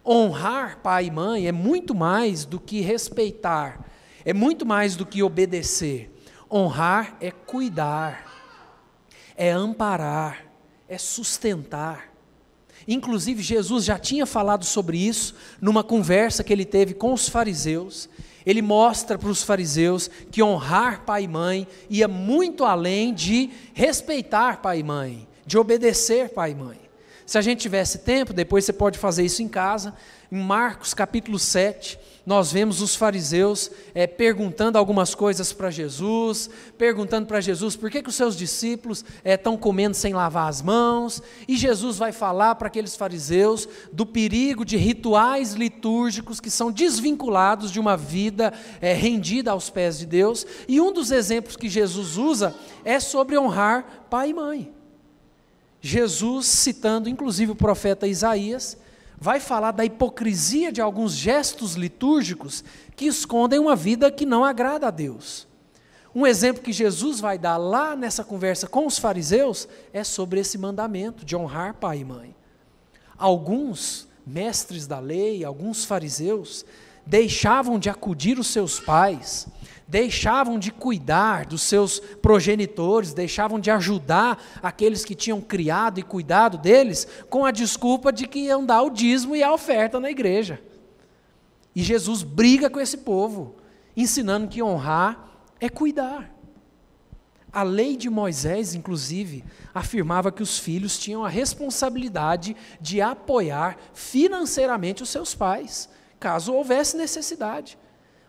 Honrar 0.06 0.80
pai 0.80 1.06
e 1.06 1.12
mãe 1.12 1.48
é 1.48 1.52
muito 1.52 1.96
mais 1.96 2.46
do 2.46 2.60
que 2.60 2.82
respeitar, 2.82 3.86
é 4.24 4.34
muito 4.34 4.66
mais 4.66 4.96
do 4.96 5.06
que 5.06 5.24
obedecer. 5.24 6.12
Honrar 6.50 7.18
é 7.20 7.32
cuidar, 7.32 8.26
é 9.36 9.52
amparar, 9.52 10.46
é 10.88 10.98
sustentar. 10.98 12.11
Inclusive, 12.88 13.42
Jesus 13.42 13.86
já 13.86 13.98
tinha 13.98 14.26
falado 14.26 14.66
sobre 14.66 14.98
isso 14.98 15.36
numa 15.60 15.84
conversa 15.84 16.44
que 16.44 16.52
ele 16.52 16.66
teve 16.66 16.94
com 16.94 17.14
os 17.14 17.30
fariseus, 17.30 18.10
ele 18.46 18.62
mostra 18.62 19.18
para 19.18 19.30
os 19.30 19.44
fariseus 19.44 20.10
que 20.32 20.42
honrar 20.42 21.06
pai 21.06 21.24
e 21.24 21.28
mãe 21.28 21.68
ia 21.90 22.08
muito 22.08 22.64
além 22.64 23.14
de 23.14 23.50
respeitar 23.74 24.62
pai 24.62 24.80
e 24.80 24.84
mãe, 24.84 25.28
de 25.46 25.58
obedecer 25.58 26.30
pai 26.30 26.52
e 26.52 26.56
mãe. 26.56 26.80
Se 27.26 27.38
a 27.38 27.42
gente 27.42 27.62
tivesse 27.62 28.00
tempo, 28.00 28.34
depois 28.34 28.66
você 28.66 28.74
pode 28.74 28.98
fazer 28.98 29.24
isso 29.24 29.42
em 29.42 29.48
casa, 29.48 29.94
em 30.32 30.38
Marcos 30.38 30.94
capítulo 30.94 31.38
7, 31.38 32.00
nós 32.26 32.54
vemos 32.54 32.82
os 32.82 32.96
fariseus 32.96 33.70
é, 33.94 34.08
perguntando 34.08 34.78
algumas 34.78 35.14
coisas 35.14 35.52
para 35.52 35.70
Jesus, 35.70 36.50
perguntando 36.78 37.28
para 37.28 37.42
Jesus 37.42 37.76
por 37.76 37.92
que, 37.92 38.02
que 38.02 38.08
os 38.08 38.16
seus 38.16 38.38
discípulos 38.38 39.04
estão 39.26 39.56
é, 39.56 39.58
comendo 39.58 39.94
sem 39.94 40.14
lavar 40.14 40.48
as 40.48 40.62
mãos, 40.62 41.22
e 41.50 41.58
Jesus 41.58 41.98
vai 41.98 42.14
falar 42.14 42.56
para 42.56 42.68
aqueles 42.68 42.96
fariseus 42.96 43.68
do 43.92 44.06
perigo 44.06 44.64
de 44.64 44.78
rituais 44.78 45.54
litúrgicos 45.54 46.40
que 46.40 46.50
são 46.50 46.72
desvinculados 46.72 47.70
de 47.70 47.80
uma 47.80 47.98
vida 47.98 48.54
é, 48.80 48.94
rendida 48.94 49.52
aos 49.52 49.70
pés 49.70 50.00
de 50.00 50.06
Deus, 50.06 50.48
e 50.66 50.80
um 50.80 50.94
dos 50.94 51.12
exemplos 51.12 51.58
que 51.58 51.68
Jesus 51.68 52.16
usa 52.16 52.56
é 52.86 53.02
sobre 53.02 53.38
honrar 53.38 54.06
pai 54.10 54.30
e 54.30 54.34
mãe. 54.34 54.72
Jesus, 55.82 56.46
citando 56.46 57.10
inclusive 57.10 57.52
o 57.52 57.56
profeta 57.56 58.08
Isaías, 58.08 58.78
vai 59.22 59.40
falar 59.40 59.72
da 59.72 59.86
hipocrisia 59.86 60.72
de 60.72 60.82
alguns 60.82 61.14
gestos 61.14 61.76
litúrgicos 61.76 62.64
que 62.96 63.06
escondem 63.06 63.60
uma 63.60 63.76
vida 63.76 64.12
que 64.12 64.26
não 64.26 64.44
agrada 64.44 64.88
a 64.88 64.92
Deus. 64.92 65.48
Um 66.14 66.26
exemplo 66.26 66.64
que 66.64 66.74
Jesus 66.74 67.20
vai 67.20 67.38
dar 67.38 67.56
lá 67.58 67.96
nessa 67.96 68.24
conversa 68.24 68.66
com 68.66 68.88
os 68.88 68.98
fariseus 68.98 69.68
é 69.94 70.04
sobre 70.04 70.40
esse 70.40 70.58
mandamento 70.58 71.24
de 71.24 71.36
honrar 71.36 71.76
pai 71.76 72.00
e 72.00 72.04
mãe. 72.04 72.36
Alguns 73.16 74.08
mestres 74.26 74.88
da 74.88 74.98
lei, 74.98 75.46
alguns 75.46 75.86
fariseus, 75.86 76.66
deixavam 77.06 77.80
de 77.80 77.90
acudir 77.90 78.40
os 78.40 78.48
seus 78.48 78.80
pais 78.80 79.48
deixavam 79.92 80.58
de 80.58 80.72
cuidar 80.72 81.46
dos 81.46 81.64
seus 81.64 82.00
progenitores, 82.00 83.14
deixavam 83.14 83.60
de 83.60 83.70
ajudar 83.70 84.42
aqueles 84.64 85.04
que 85.04 85.14
tinham 85.14 85.42
criado 85.42 86.00
e 86.00 86.04
cuidado 86.04 86.58
deles, 86.58 87.06
com 87.30 87.44
a 87.44 87.52
desculpa 87.52 88.10
de 88.10 88.26
que 88.26 88.40
iam 88.40 88.66
dar 88.66 88.84
o 88.84 88.90
dízimo 88.90 89.36
e 89.36 89.44
a 89.44 89.52
oferta 89.52 90.00
na 90.00 90.10
igreja. 90.10 90.62
E 91.76 91.84
Jesus 91.84 92.24
briga 92.24 92.70
com 92.70 92.80
esse 92.80 93.00
povo, 93.00 93.58
ensinando 93.96 94.48
que 94.48 94.64
honrar 94.64 95.30
é 95.60 95.68
cuidar. 95.68 96.34
A 97.52 97.64
lei 97.64 97.98
de 97.98 98.10
Moisés, 98.10 98.74
inclusive, 98.74 99.44
afirmava 99.74 100.32
que 100.32 100.42
os 100.42 100.58
filhos 100.58 100.98
tinham 100.98 101.26
a 101.26 101.28
responsabilidade 101.28 102.56
de 102.80 103.02
apoiar 103.02 103.76
financeiramente 103.94 105.04
os 105.04 105.10
seus 105.10 105.36
pais, 105.36 105.90
caso 106.22 106.54
houvesse 106.54 106.96
necessidade. 106.96 107.78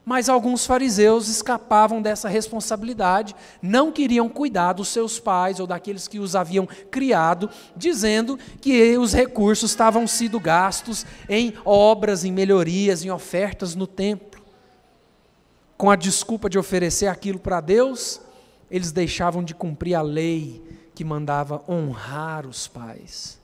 Mas 0.05 0.29
alguns 0.29 0.67
fariseus 0.67 1.29
escapavam 1.29 2.03
dessa 2.03 2.29
responsabilidade, 2.29 3.37
não 3.61 3.93
queriam 3.93 4.29
cuidar 4.29 4.73
dos 4.73 4.89
seus 4.89 5.21
pais 5.21 5.61
ou 5.61 5.67
daqueles 5.67 6.09
que 6.09 6.19
os 6.19 6.35
haviam 6.35 6.67
criado, 6.91 7.49
dizendo 7.77 8.37
que 8.61 8.99
os 8.99 9.13
recursos 9.13 9.71
estavam 9.71 10.09
sendo 10.09 10.41
gastos 10.41 11.07
em 11.29 11.55
obras, 11.65 12.25
em 12.25 12.33
melhorias, 12.33 13.05
em 13.05 13.11
ofertas 13.11 13.77
no 13.77 13.87
templo. 13.87 14.43
Com 15.77 15.89
a 15.89 15.95
desculpa 15.95 16.51
de 16.51 16.59
oferecer 16.59 17.07
aquilo 17.07 17.39
para 17.39 17.61
Deus, 17.61 18.21
eles 18.69 18.91
deixavam 18.91 19.45
de 19.45 19.55
cumprir 19.55 19.95
a 19.95 20.03
lei 20.03 20.65
que 20.97 21.05
mandava 21.05 21.63
honrar 21.69 22.45
os 22.45 22.67
pais. 22.67 23.41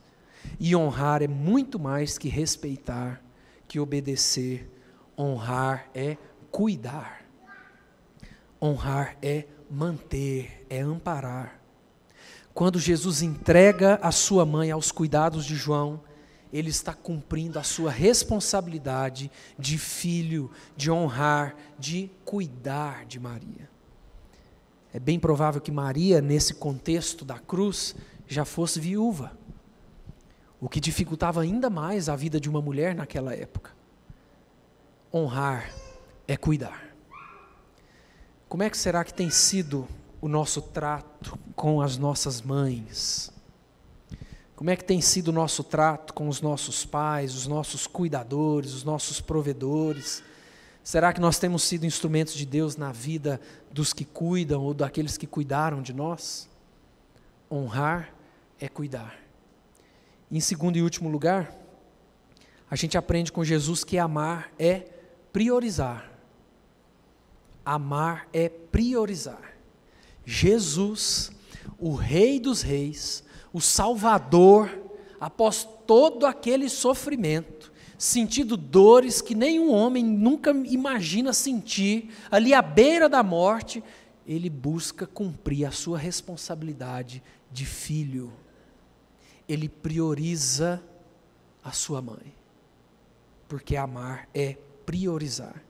E 0.59 0.75
honrar 0.75 1.21
é 1.21 1.27
muito 1.27 1.79
mais 1.79 2.17
que 2.17 2.27
respeitar, 2.27 3.21
que 3.69 3.79
obedecer. 3.79 4.69
Honrar 5.17 5.89
é 5.93 6.17
cuidar. 6.51 7.23
Honrar 8.61 9.15
é 9.21 9.45
manter, 9.69 10.65
é 10.69 10.81
amparar. 10.81 11.61
Quando 12.53 12.79
Jesus 12.79 13.21
entrega 13.21 13.99
a 14.01 14.11
sua 14.11 14.45
mãe 14.45 14.71
aos 14.71 14.91
cuidados 14.91 15.45
de 15.45 15.55
João, 15.55 16.01
ele 16.51 16.71
está 16.71 16.93
cumprindo 16.93 17.59
a 17.59 17.63
sua 17.63 17.91
responsabilidade 17.91 19.31
de 19.57 19.77
filho, 19.77 20.49
de 20.75 20.89
honrar, 20.89 21.55
de 21.77 22.09
cuidar 22.25 23.05
de 23.05 23.19
Maria. 23.19 23.69
É 24.91 24.99
bem 24.99 25.19
provável 25.19 25.61
que 25.61 25.71
Maria, 25.71 26.19
nesse 26.19 26.55
contexto 26.55 27.23
da 27.23 27.37
cruz, 27.37 27.95
já 28.27 28.43
fosse 28.43 28.79
viúva, 28.79 29.37
o 30.59 30.67
que 30.67 30.79
dificultava 30.79 31.41
ainda 31.41 31.69
mais 31.69 32.09
a 32.09 32.15
vida 32.15 32.39
de 32.39 32.49
uma 32.49 32.61
mulher 32.61 32.93
naquela 32.93 33.33
época. 33.33 33.71
Honrar 35.13 35.71
é 36.27 36.35
cuidar. 36.35 36.89
Como 38.47 38.63
é 38.63 38.69
que 38.69 38.77
será 38.77 39.03
que 39.03 39.13
tem 39.13 39.29
sido 39.29 39.87
o 40.19 40.27
nosso 40.27 40.61
trato 40.61 41.37
com 41.55 41.81
as 41.81 41.97
nossas 41.97 42.41
mães? 42.41 43.31
Como 44.55 44.69
é 44.69 44.75
que 44.75 44.83
tem 44.83 44.99
sido 44.99 45.29
o 45.29 45.31
nosso 45.31 45.63
trato 45.63 46.13
com 46.13 46.27
os 46.27 46.41
nossos 46.41 46.85
pais, 46.85 47.33
os 47.33 47.47
nossos 47.47 47.87
cuidadores, 47.87 48.73
os 48.73 48.83
nossos 48.83 49.21
provedores? 49.21 50.21
Será 50.83 51.13
que 51.13 51.21
nós 51.21 51.37
temos 51.37 51.63
sido 51.63 51.85
instrumentos 51.85 52.33
de 52.33 52.45
Deus 52.45 52.75
na 52.75 52.91
vida 52.91 53.39
dos 53.71 53.93
que 53.93 54.03
cuidam 54.03 54.63
ou 54.63 54.73
daqueles 54.73 55.17
que 55.17 55.27
cuidaram 55.27 55.81
de 55.81 55.93
nós? 55.93 56.49
Honrar 57.49 58.13
é 58.59 58.67
cuidar. 58.67 59.18
Em 60.31 60.39
segundo 60.39 60.77
e 60.77 60.81
último 60.83 61.09
lugar, 61.09 61.55
a 62.69 62.75
gente 62.75 62.97
aprende 62.97 63.31
com 63.31 63.43
Jesus 63.43 63.83
que 63.83 63.97
amar 63.97 64.51
é 64.59 64.85
priorizar. 65.33 66.11
Amar 67.65 68.27
é 68.31 68.47
priorizar. 68.47 69.55
Jesus, 70.23 71.31
o 71.79 71.95
Rei 71.95 72.39
dos 72.39 72.61
Reis, 72.61 73.23
o 73.51 73.59
Salvador, 73.59 74.69
após 75.19 75.67
todo 75.87 76.27
aquele 76.27 76.69
sofrimento, 76.69 77.73
sentindo 77.97 78.55
dores 78.55 79.21
que 79.21 79.33
nenhum 79.33 79.71
homem 79.71 80.05
nunca 80.05 80.51
imagina 80.51 81.33
sentir, 81.33 82.11
ali 82.29 82.53
à 82.53 82.61
beira 82.61 83.09
da 83.09 83.23
morte, 83.23 83.83
ele 84.27 84.49
busca 84.49 85.07
cumprir 85.07 85.65
a 85.65 85.71
sua 85.71 85.97
responsabilidade 85.97 87.23
de 87.51 87.65
filho. 87.65 88.31
Ele 89.49 89.67
prioriza 89.67 90.81
a 91.63 91.71
sua 91.71 92.01
mãe, 92.01 92.33
porque 93.47 93.75
amar 93.75 94.29
é 94.33 94.55
priorizar. 94.85 95.61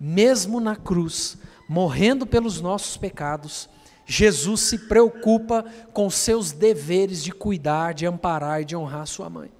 Mesmo 0.00 0.58
na 0.58 0.74
cruz, 0.74 1.38
morrendo 1.68 2.26
pelos 2.26 2.60
nossos 2.60 2.96
pecados, 2.96 3.68
Jesus 4.06 4.60
se 4.60 4.78
preocupa 4.86 5.64
com 5.92 6.08
seus 6.08 6.52
deveres 6.52 7.22
de 7.22 7.32
cuidar, 7.32 7.92
de 7.92 8.06
amparar 8.06 8.62
e 8.62 8.64
de 8.64 8.74
honrar 8.74 9.06
sua 9.06 9.28
mãe. 9.28 9.50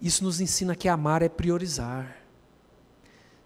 Isso 0.00 0.22
nos 0.22 0.40
ensina 0.40 0.76
que 0.76 0.88
amar 0.88 1.22
é 1.22 1.28
priorizar. 1.28 2.18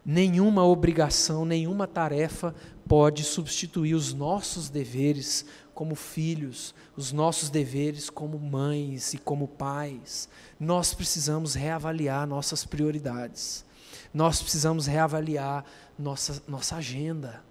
Nenhuma 0.04 0.64
obrigação, 0.64 1.44
nenhuma 1.44 1.86
tarefa 1.86 2.54
pode 2.90 3.22
substituir 3.22 3.94
os 3.94 4.12
nossos 4.12 4.68
deveres 4.68 5.46
como 5.72 5.94
filhos, 5.94 6.74
os 6.96 7.12
nossos 7.12 7.48
deveres 7.48 8.10
como 8.10 8.36
mães 8.36 9.14
e 9.14 9.18
como 9.18 9.46
pais. 9.46 10.28
Nós 10.58 10.92
precisamos 10.92 11.54
reavaliar 11.54 12.26
nossas 12.26 12.64
prioridades. 12.64 13.64
Nós 14.12 14.42
precisamos 14.42 14.86
reavaliar 14.86 15.64
nossa, 15.96 16.42
nossa 16.48 16.74
agenda 16.74 17.48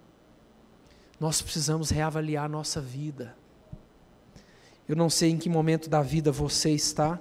nós 1.20 1.42
precisamos 1.42 1.90
reavaliar 1.90 2.48
nossa 2.48 2.80
vida. 2.80 3.36
Eu 4.88 4.96
não 4.96 5.10
sei 5.10 5.30
em 5.30 5.36
que 5.36 5.50
momento 5.50 5.90
da 5.90 6.00
vida 6.00 6.32
você 6.32 6.70
está, 6.70 7.20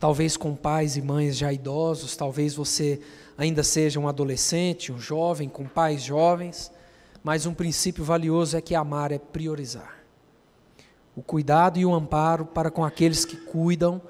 talvez 0.00 0.38
com 0.38 0.56
pais 0.56 0.96
e 0.96 1.02
mães 1.02 1.36
já 1.36 1.52
idosos, 1.52 2.16
talvez 2.16 2.54
você 2.54 2.98
ainda 3.36 3.62
seja 3.62 4.00
um 4.00 4.08
adolescente, 4.08 4.90
um 4.90 4.98
jovem, 4.98 5.50
com 5.50 5.66
pais 5.66 6.02
jovens, 6.02 6.72
mas 7.22 7.46
um 7.46 7.54
princípio 7.54 8.04
valioso 8.04 8.56
é 8.56 8.60
que 8.60 8.74
amar 8.74 9.12
é 9.12 9.18
priorizar. 9.18 9.98
O 11.14 11.22
cuidado 11.22 11.78
e 11.78 11.84
o 11.84 11.94
amparo 11.94 12.46
para 12.46 12.70
com 12.70 12.84
aqueles 12.84 13.24
que 13.24 13.36
cuidam 13.36 14.00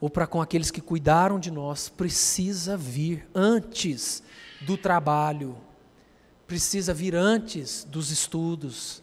ou 0.00 0.08
para 0.08 0.26
com 0.26 0.40
aqueles 0.40 0.70
que 0.70 0.80
cuidaram 0.80 1.38
de 1.38 1.50
nós 1.50 1.88
precisa 1.88 2.76
vir 2.76 3.28
antes 3.34 4.22
do 4.60 4.76
trabalho, 4.76 5.56
precisa 6.46 6.92
vir 6.92 7.14
antes 7.14 7.84
dos 7.84 8.10
estudos, 8.10 9.02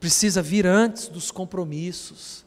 precisa 0.00 0.40
vir 0.40 0.66
antes 0.66 1.08
dos 1.08 1.30
compromissos, 1.30 2.44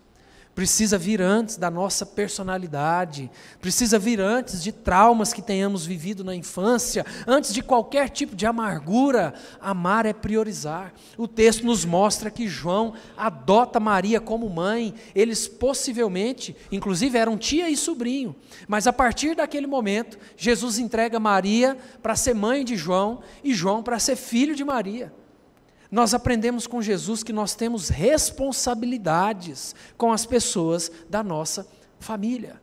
precisa 0.53 0.97
vir 0.97 1.21
antes 1.21 1.57
da 1.57 1.69
nossa 1.69 2.05
personalidade, 2.05 3.31
precisa 3.59 3.97
vir 3.97 4.19
antes 4.19 4.61
de 4.61 4.71
traumas 4.71 5.33
que 5.33 5.41
tenhamos 5.41 5.85
vivido 5.85 6.23
na 6.23 6.35
infância, 6.35 7.05
antes 7.25 7.53
de 7.53 7.61
qualquer 7.61 8.09
tipo 8.09 8.35
de 8.35 8.45
amargura. 8.45 9.33
Amar 9.59 10.05
é 10.05 10.13
priorizar. 10.13 10.93
O 11.17 11.27
texto 11.27 11.65
nos 11.65 11.85
mostra 11.85 12.29
que 12.29 12.47
João 12.47 12.93
adota 13.15 13.79
Maria 13.79 14.19
como 14.19 14.49
mãe, 14.49 14.93
eles 15.15 15.47
possivelmente, 15.47 16.55
inclusive, 16.71 17.17
eram 17.17 17.37
tia 17.37 17.69
e 17.69 17.77
sobrinho, 17.77 18.35
mas 18.67 18.87
a 18.87 18.93
partir 18.93 19.35
daquele 19.35 19.67
momento, 19.67 20.17
Jesus 20.35 20.77
entrega 20.79 21.19
Maria 21.19 21.77
para 22.01 22.15
ser 22.15 22.35
mãe 22.35 22.65
de 22.65 22.75
João 22.75 23.21
e 23.43 23.53
João 23.53 23.81
para 23.81 23.99
ser 23.99 24.15
filho 24.15 24.55
de 24.55 24.63
Maria 24.63 25.13
nós 25.91 26.13
aprendemos 26.13 26.65
com 26.65 26.81
Jesus 26.81 27.21
que 27.21 27.33
nós 27.33 27.53
temos 27.53 27.89
responsabilidades 27.89 29.75
com 29.97 30.13
as 30.13 30.25
pessoas 30.25 30.89
da 31.09 31.21
nossa 31.21 31.67
família. 31.99 32.61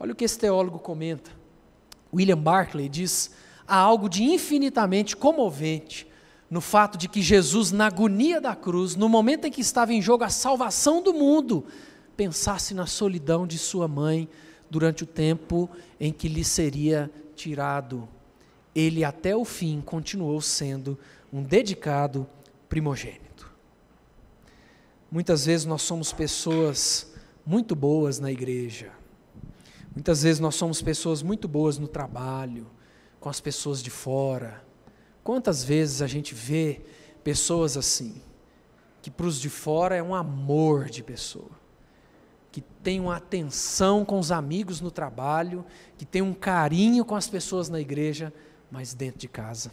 Olha 0.00 0.12
o 0.12 0.16
que 0.16 0.24
esse 0.24 0.38
teólogo 0.38 0.78
comenta. 0.78 1.30
William 2.12 2.38
Barclay 2.38 2.88
diz: 2.88 3.32
há 3.68 3.76
algo 3.76 4.08
de 4.08 4.22
infinitamente 4.22 5.14
comovente 5.14 6.10
no 6.50 6.60
fato 6.60 6.98
de 6.98 7.08
que 7.08 7.22
Jesus, 7.22 7.72
na 7.72 7.86
agonia 7.86 8.40
da 8.40 8.54
cruz, 8.54 8.96
no 8.96 9.08
momento 9.08 9.46
em 9.46 9.50
que 9.50 9.60
estava 9.60 9.92
em 9.92 10.02
jogo 10.02 10.24
a 10.24 10.28
salvação 10.28 11.02
do 11.02 11.14
mundo, 11.14 11.64
pensasse 12.16 12.74
na 12.74 12.86
solidão 12.86 13.46
de 13.46 13.58
sua 13.58 13.88
mãe 13.88 14.28
durante 14.68 15.02
o 15.02 15.06
tempo 15.06 15.68
em 15.98 16.12
que 16.12 16.28
lhe 16.28 16.44
seria 16.44 17.10
tirado. 17.34 18.08
Ele, 18.74 19.04
até 19.04 19.34
o 19.36 19.44
fim, 19.44 19.80
continuou 19.80 20.40
sendo 20.40 20.98
um 21.32 21.42
dedicado 21.42 22.28
primogênito. 22.68 23.50
Muitas 25.10 25.46
vezes 25.46 25.64
nós 25.64 25.80
somos 25.82 26.12
pessoas 26.12 27.14
muito 27.44 27.74
boas 27.74 28.18
na 28.18 28.30
igreja. 28.30 28.92
Muitas 29.94 30.22
vezes 30.22 30.40
nós 30.40 30.54
somos 30.54 30.82
pessoas 30.82 31.22
muito 31.22 31.48
boas 31.48 31.78
no 31.78 31.88
trabalho, 31.88 32.66
com 33.18 33.30
as 33.30 33.40
pessoas 33.40 33.82
de 33.82 33.90
fora. 33.90 34.62
Quantas 35.24 35.64
vezes 35.64 36.02
a 36.02 36.06
gente 36.06 36.34
vê 36.34 36.82
pessoas 37.24 37.76
assim, 37.76 38.20
que 39.00 39.10
para 39.10 39.26
os 39.26 39.40
de 39.40 39.48
fora 39.48 39.96
é 39.96 40.02
um 40.02 40.14
amor 40.14 40.90
de 40.90 41.02
pessoa, 41.02 41.50
que 42.50 42.60
tem 42.60 43.00
uma 43.00 43.16
atenção 43.16 44.04
com 44.04 44.18
os 44.18 44.30
amigos 44.30 44.80
no 44.80 44.90
trabalho, 44.90 45.64
que 45.96 46.04
tem 46.04 46.20
um 46.20 46.34
carinho 46.34 47.04
com 47.04 47.14
as 47.14 47.28
pessoas 47.28 47.68
na 47.68 47.80
igreja, 47.80 48.32
mas 48.70 48.92
dentro 48.92 49.20
de 49.20 49.28
casa 49.28 49.70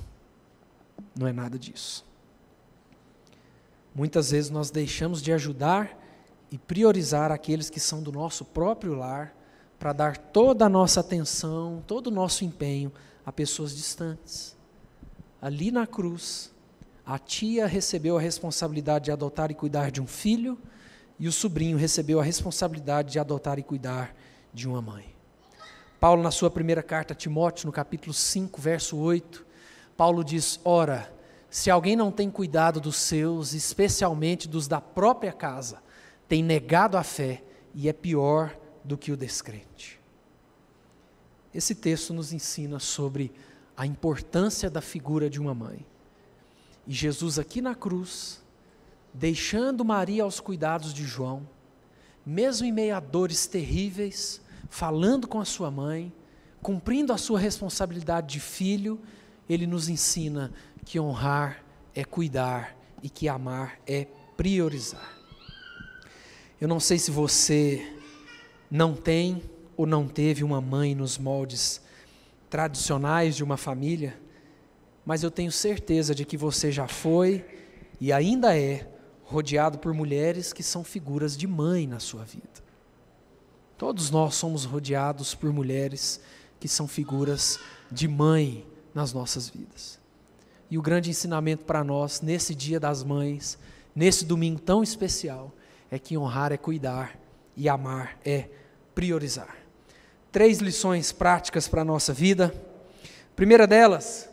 não 1.16 1.28
é 1.28 1.34
nada 1.34 1.58
disso. 1.58 2.06
Muitas 3.94 4.32
vezes 4.32 4.50
nós 4.50 4.70
deixamos 4.72 5.22
de 5.22 5.32
ajudar 5.32 5.98
e 6.52 6.58
priorizar 6.58 7.32
aqueles 7.32 7.70
que 7.70 7.80
são 7.80 8.02
do 8.02 8.12
nosso 8.12 8.46
próprio 8.46 8.96
lar 8.96 9.36
para 9.78 9.94
dar 9.94 10.18
toda 10.18 10.66
a 10.66 10.70
nossa 10.70 11.00
atenção, 11.00 11.84
todo 11.88 12.08
o 12.08 12.12
nosso 12.12 12.44
empenho 12.44 12.92
a 13.26 13.32
pessoas 13.32 13.76
distantes. 13.76 14.58
Ali 15.42 15.72
na 15.72 15.88
cruz, 15.88 16.52
a 17.06 17.18
tia 17.18 17.66
recebeu 17.66 18.18
a 18.18 18.22
responsabilidade 18.22 19.06
de 19.06 19.12
adotar 19.12 19.50
e 19.52 19.56
cuidar 19.56 19.90
de 19.90 20.02
um 20.02 20.08
filho, 20.08 20.58
e 21.18 21.28
o 21.28 21.32
sobrinho 21.32 21.78
recebeu 21.78 22.20
a 22.20 22.24
responsabilidade 22.24 23.12
de 23.12 23.20
adotar 23.20 23.58
e 23.60 23.64
cuidar 23.64 24.16
de 24.54 24.68
uma 24.68 24.82
mãe. 24.82 25.14
Paulo, 26.00 26.24
na 26.24 26.32
sua 26.32 26.50
primeira 26.50 26.82
carta 26.82 27.14
a 27.14 27.16
Timóteo, 27.16 27.66
no 27.66 27.72
capítulo 27.72 28.14
5, 28.14 28.62
verso 28.62 28.98
8, 28.98 29.46
Paulo 30.00 30.24
diz: 30.24 30.62
Ora, 30.64 31.14
se 31.50 31.70
alguém 31.70 31.94
não 31.94 32.10
tem 32.10 32.32
cuidado 32.32 32.80
dos 32.80 32.96
seus, 32.96 33.54
especialmente 33.54 34.48
dos 34.48 34.66
da 34.66 34.80
própria 34.80 35.34
casa, 35.34 35.84
tem 36.26 36.42
negado 36.42 36.96
a 36.96 37.04
fé 37.04 37.44
e 37.76 37.90
é 37.90 37.92
pior 37.92 38.58
do 38.82 38.98
que 38.98 39.12
o 39.12 39.18
descrente. 39.18 40.00
Esse 41.54 41.76
texto 41.76 42.14
nos 42.14 42.32
ensina 42.32 42.80
sobre 42.80 43.30
a 43.76 43.86
importância 43.86 44.70
da 44.70 44.80
figura 44.80 45.30
de 45.30 45.38
uma 45.38 45.54
mãe. 45.54 45.86
E 46.88 46.94
Jesus, 46.94 47.38
aqui 47.38 47.60
na 47.60 47.76
cruz, 47.76 48.42
deixando 49.14 49.84
Maria 49.84 50.24
aos 50.24 50.40
cuidados 50.40 50.94
de 50.94 51.04
João, 51.04 51.46
mesmo 52.26 52.66
em 52.66 52.72
meio 52.72 52.96
a 52.96 53.02
dores 53.02 53.48
terríveis, 53.48 54.40
falando 54.70 55.28
com 55.28 55.42
a 55.42 55.46
sua 55.46 55.70
mãe, 55.70 56.10
cumprindo 56.62 57.12
a 57.12 57.18
sua 57.18 57.38
responsabilidade 57.38 58.28
de 58.28 58.40
filho 58.40 58.98
ele 59.50 59.66
nos 59.66 59.90
ensina 59.90 60.54
que 60.86 61.00
honrar 61.00 61.64
é 61.96 62.06
cuidar 62.06 62.78
e 63.02 63.10
que 63.10 63.28
amar 63.28 63.80
é 63.88 64.06
priorizar. 64.38 65.18
Eu 66.62 66.68
não 66.68 66.80
sei 66.80 67.00
se 67.00 67.10
você 67.10 67.96
não 68.70 68.94
tem 68.94 69.42
ou 69.76 69.88
não 69.88 70.08
teve 70.08 70.44
uma 70.44 70.62
mãe 70.62 70.94
nos 70.94 71.18
moldes 71.18 71.82
tradicionais 72.50 73.36
de 73.36 73.44
uma 73.44 73.58
família, 73.58 74.20
mas 75.06 75.24
eu 75.24 75.32
tenho 75.32 75.52
certeza 75.52 76.14
de 76.14 76.26
que 76.26 76.38
você 76.38 76.72
já 76.72 76.88
foi 76.88 77.46
e 78.00 78.14
ainda 78.14 78.58
é 78.58 78.88
rodeado 79.24 79.80
por 79.80 79.94
mulheres 79.94 80.54
que 80.54 80.62
são 80.62 80.84
figuras 80.84 81.36
de 81.36 81.48
mãe 81.48 81.88
na 81.88 82.00
sua 82.00 82.24
vida. 82.24 82.70
Todos 83.78 84.12
nós 84.12 84.36
somos 84.36 84.66
rodeados 84.66 85.34
por 85.34 85.52
mulheres 85.54 86.20
que 86.60 86.68
são 86.68 86.88
figuras 86.88 87.58
de 87.92 88.08
mãe 88.08 88.66
nas 88.94 89.14
nossas 89.14 89.50
vidas. 89.50 90.00
E 90.70 90.78
o 90.78 90.82
grande 90.82 91.10
ensinamento 91.10 91.64
para 91.66 91.84
nós, 91.84 92.22
nesse 92.22 92.54
Dia 92.54 92.80
das 92.80 93.04
Mães, 93.04 93.58
nesse 93.96 94.24
domingo 94.24 94.60
tão 94.60 94.84
especial, 94.84 95.52
é 95.90 95.98
que 95.98 96.18
honrar 96.18 96.52
é 96.52 96.58
cuidar 96.58 97.18
e 97.58 97.68
amar 97.68 98.18
é 98.24 98.48
priorizar. 98.94 99.58
Três 100.32 100.60
lições 100.60 101.12
práticas 101.12 101.68
para 101.68 101.82
a 101.82 101.86
nossa 101.86 102.14
vida. 102.14 102.54
Primeira 103.36 103.66
delas, 103.66 104.30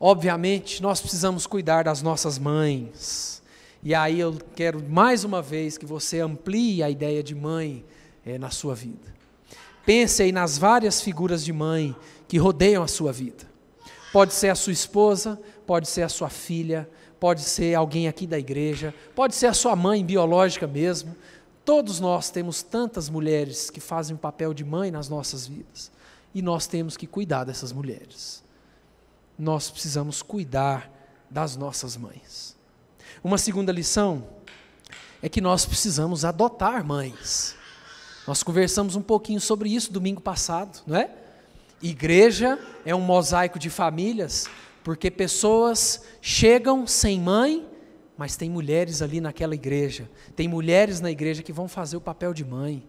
obviamente, 0.00 0.82
nós 0.82 1.00
precisamos 1.00 1.46
cuidar 1.46 1.84
das 1.84 2.02
nossas 2.02 2.38
mães. 2.38 3.42
E 3.82 3.94
aí 3.94 4.18
eu 4.18 4.36
quero 4.56 4.82
mais 4.82 5.22
uma 5.22 5.40
vez 5.40 5.78
que 5.78 5.86
você 5.86 6.20
amplie 6.20 6.82
a 6.82 6.90
ideia 6.90 7.22
de 7.22 7.34
mãe 7.34 7.84
é, 8.24 8.36
na 8.38 8.50
sua 8.50 8.74
vida. 8.74 9.14
Pense 9.84 10.20
aí 10.20 10.32
nas 10.32 10.58
várias 10.58 11.00
figuras 11.00 11.44
de 11.44 11.52
mãe 11.52 11.94
que 12.26 12.38
rodeiam 12.38 12.82
a 12.82 12.88
sua 12.88 13.12
vida. 13.12 13.46
Pode 14.16 14.32
ser 14.32 14.48
a 14.48 14.54
sua 14.54 14.72
esposa, 14.72 15.38
pode 15.66 15.86
ser 15.86 16.00
a 16.00 16.08
sua 16.08 16.30
filha, 16.30 16.88
pode 17.20 17.42
ser 17.42 17.74
alguém 17.74 18.08
aqui 18.08 18.26
da 18.26 18.38
igreja, 18.38 18.94
pode 19.14 19.34
ser 19.34 19.46
a 19.46 19.52
sua 19.52 19.76
mãe 19.76 20.02
biológica 20.02 20.66
mesmo. 20.66 21.14
Todos 21.66 22.00
nós 22.00 22.30
temos 22.30 22.62
tantas 22.62 23.10
mulheres 23.10 23.68
que 23.68 23.78
fazem 23.78 24.16
o 24.16 24.18
papel 24.18 24.54
de 24.54 24.64
mãe 24.64 24.90
nas 24.90 25.10
nossas 25.10 25.46
vidas. 25.46 25.92
E 26.34 26.40
nós 26.40 26.66
temos 26.66 26.96
que 26.96 27.06
cuidar 27.06 27.44
dessas 27.44 27.72
mulheres. 27.72 28.42
Nós 29.38 29.68
precisamos 29.68 30.22
cuidar 30.22 30.90
das 31.30 31.54
nossas 31.54 31.94
mães. 31.94 32.56
Uma 33.22 33.36
segunda 33.36 33.70
lição 33.70 34.26
é 35.20 35.28
que 35.28 35.42
nós 35.42 35.66
precisamos 35.66 36.24
adotar 36.24 36.82
mães. 36.82 37.54
Nós 38.26 38.42
conversamos 38.42 38.96
um 38.96 39.02
pouquinho 39.02 39.42
sobre 39.42 39.68
isso 39.68 39.92
domingo 39.92 40.22
passado, 40.22 40.82
não 40.86 40.96
é? 40.96 41.25
Igreja 41.82 42.58
é 42.84 42.94
um 42.94 43.00
mosaico 43.00 43.58
de 43.58 43.68
famílias, 43.68 44.48
porque 44.82 45.10
pessoas 45.10 46.02
chegam 46.22 46.86
sem 46.86 47.20
mãe, 47.20 47.66
mas 48.16 48.36
tem 48.36 48.48
mulheres 48.48 49.02
ali 49.02 49.20
naquela 49.20 49.54
igreja, 49.54 50.08
tem 50.34 50.48
mulheres 50.48 51.00
na 51.00 51.10
igreja 51.10 51.42
que 51.42 51.52
vão 51.52 51.68
fazer 51.68 51.96
o 51.96 52.00
papel 52.00 52.32
de 52.32 52.44
mãe. 52.44 52.82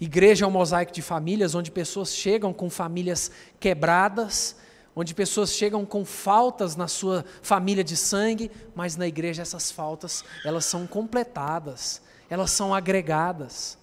Igreja 0.00 0.44
é 0.44 0.48
um 0.48 0.52
mosaico 0.52 0.92
de 0.92 1.02
famílias 1.02 1.54
onde 1.54 1.70
pessoas 1.70 2.14
chegam 2.14 2.52
com 2.52 2.70
famílias 2.70 3.30
quebradas, 3.60 4.56
onde 4.96 5.14
pessoas 5.14 5.52
chegam 5.52 5.84
com 5.84 6.04
faltas 6.04 6.74
na 6.74 6.88
sua 6.88 7.24
família 7.42 7.84
de 7.84 7.96
sangue, 7.96 8.50
mas 8.74 8.96
na 8.96 9.06
igreja 9.06 9.42
essas 9.42 9.70
faltas, 9.70 10.24
elas 10.44 10.64
são 10.64 10.86
completadas, 10.86 12.00
elas 12.30 12.50
são 12.50 12.74
agregadas. 12.74 13.78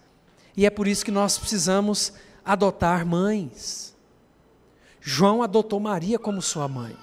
E 0.58 0.66
é 0.66 0.70
por 0.70 0.88
isso 0.88 1.06
que 1.06 1.12
nós 1.12 1.38
precisamos 1.38 2.14
adotar 2.44 3.06
mães. 3.06 3.96
João 5.02 5.42
adotou 5.42 5.80
Maria 5.80 6.20
como 6.20 6.42
sua 6.42 6.68
mãe. 6.68 6.96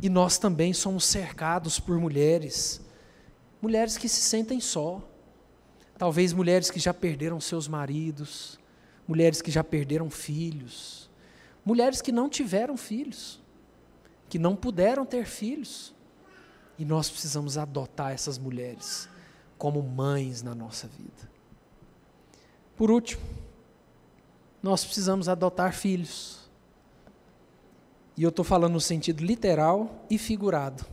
E 0.00 0.08
nós 0.08 0.38
também 0.38 0.72
somos 0.72 1.04
cercados 1.04 1.80
por 1.80 1.98
mulheres, 1.98 2.80
mulheres 3.60 3.96
que 3.96 4.08
se 4.08 4.20
sentem 4.20 4.60
só. 4.60 5.00
Talvez 5.96 6.32
mulheres 6.32 6.70
que 6.70 6.78
já 6.78 6.92
perderam 6.92 7.40
seus 7.40 7.66
maridos, 7.66 8.58
mulheres 9.08 9.40
que 9.40 9.50
já 9.50 9.64
perderam 9.64 10.10
filhos, 10.10 11.08
mulheres 11.64 12.02
que 12.02 12.12
não 12.12 12.28
tiveram 12.28 12.76
filhos, 12.76 13.40
que 14.28 14.38
não 14.38 14.54
puderam 14.54 15.06
ter 15.06 15.24
filhos. 15.24 15.94
E 16.78 16.84
nós 16.84 17.08
precisamos 17.08 17.56
adotar 17.56 18.12
essas 18.12 18.36
mulheres 18.36 19.08
como 19.56 19.82
mães 19.82 20.42
na 20.42 20.54
nossa 20.54 20.86
vida. 20.86 21.30
Por 22.76 22.90
último, 22.90 23.22
nós 24.62 24.84
precisamos 24.84 25.28
adotar 25.28 25.72
filhos. 25.72 26.45
E 28.16 28.22
eu 28.22 28.30
estou 28.30 28.44
falando 28.44 28.72
no 28.72 28.80
sentido 28.80 29.22
literal 29.22 30.06
e 30.08 30.16
figurado. 30.16 30.84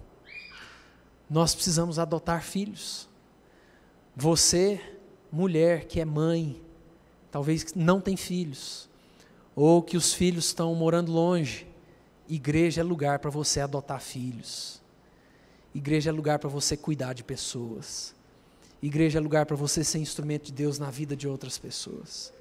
Nós 1.29 1.55
precisamos 1.55 1.97
adotar 1.97 2.43
filhos. 2.43 3.07
Você, 4.15 4.81
mulher 5.31 5.85
que 5.85 5.99
é 5.99 6.05
mãe, 6.05 6.61
talvez 7.31 7.73
não 7.73 8.01
tem 8.01 8.17
filhos, 8.17 8.89
ou 9.55 9.81
que 9.81 9.97
os 9.97 10.13
filhos 10.13 10.47
estão 10.47 10.75
morando 10.75 11.11
longe, 11.11 11.67
igreja 12.27 12.81
é 12.81 12.83
lugar 12.83 13.19
para 13.19 13.31
você 13.31 13.61
adotar 13.61 14.01
filhos. 14.01 14.81
Igreja 15.73 16.09
é 16.09 16.13
lugar 16.13 16.37
para 16.37 16.49
você 16.49 16.77
cuidar 16.77 17.13
de 17.13 17.23
pessoas. 17.23 18.13
Igreja 18.81 19.17
é 19.17 19.21
lugar 19.21 19.45
para 19.45 19.55
você 19.55 19.83
ser 19.83 19.99
instrumento 19.99 20.47
de 20.47 20.51
Deus 20.51 20.77
na 20.77 20.91
vida 20.91 21.15
de 21.15 21.27
outras 21.27 21.57
pessoas. 21.57 22.33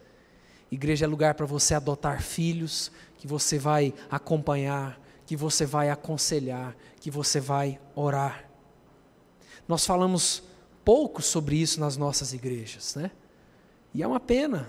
Igreja 0.72 1.04
é 1.04 1.08
lugar 1.08 1.34
para 1.34 1.44
você 1.44 1.74
adotar 1.74 2.22
filhos 2.22 2.90
que 3.18 3.26
você 3.26 3.58
vai 3.58 3.92
acompanhar, 4.10 4.98
que 5.26 5.36
você 5.36 5.66
vai 5.66 5.90
aconselhar, 5.90 6.74
que 6.98 7.10
você 7.10 7.38
vai 7.38 7.78
orar. 7.94 8.48
Nós 9.68 9.84
falamos 9.84 10.42
pouco 10.82 11.20
sobre 11.20 11.56
isso 11.56 11.78
nas 11.78 11.98
nossas 11.98 12.32
igrejas, 12.32 12.94
né? 12.94 13.10
E 13.92 14.02
é 14.02 14.06
uma 14.06 14.18
pena, 14.18 14.66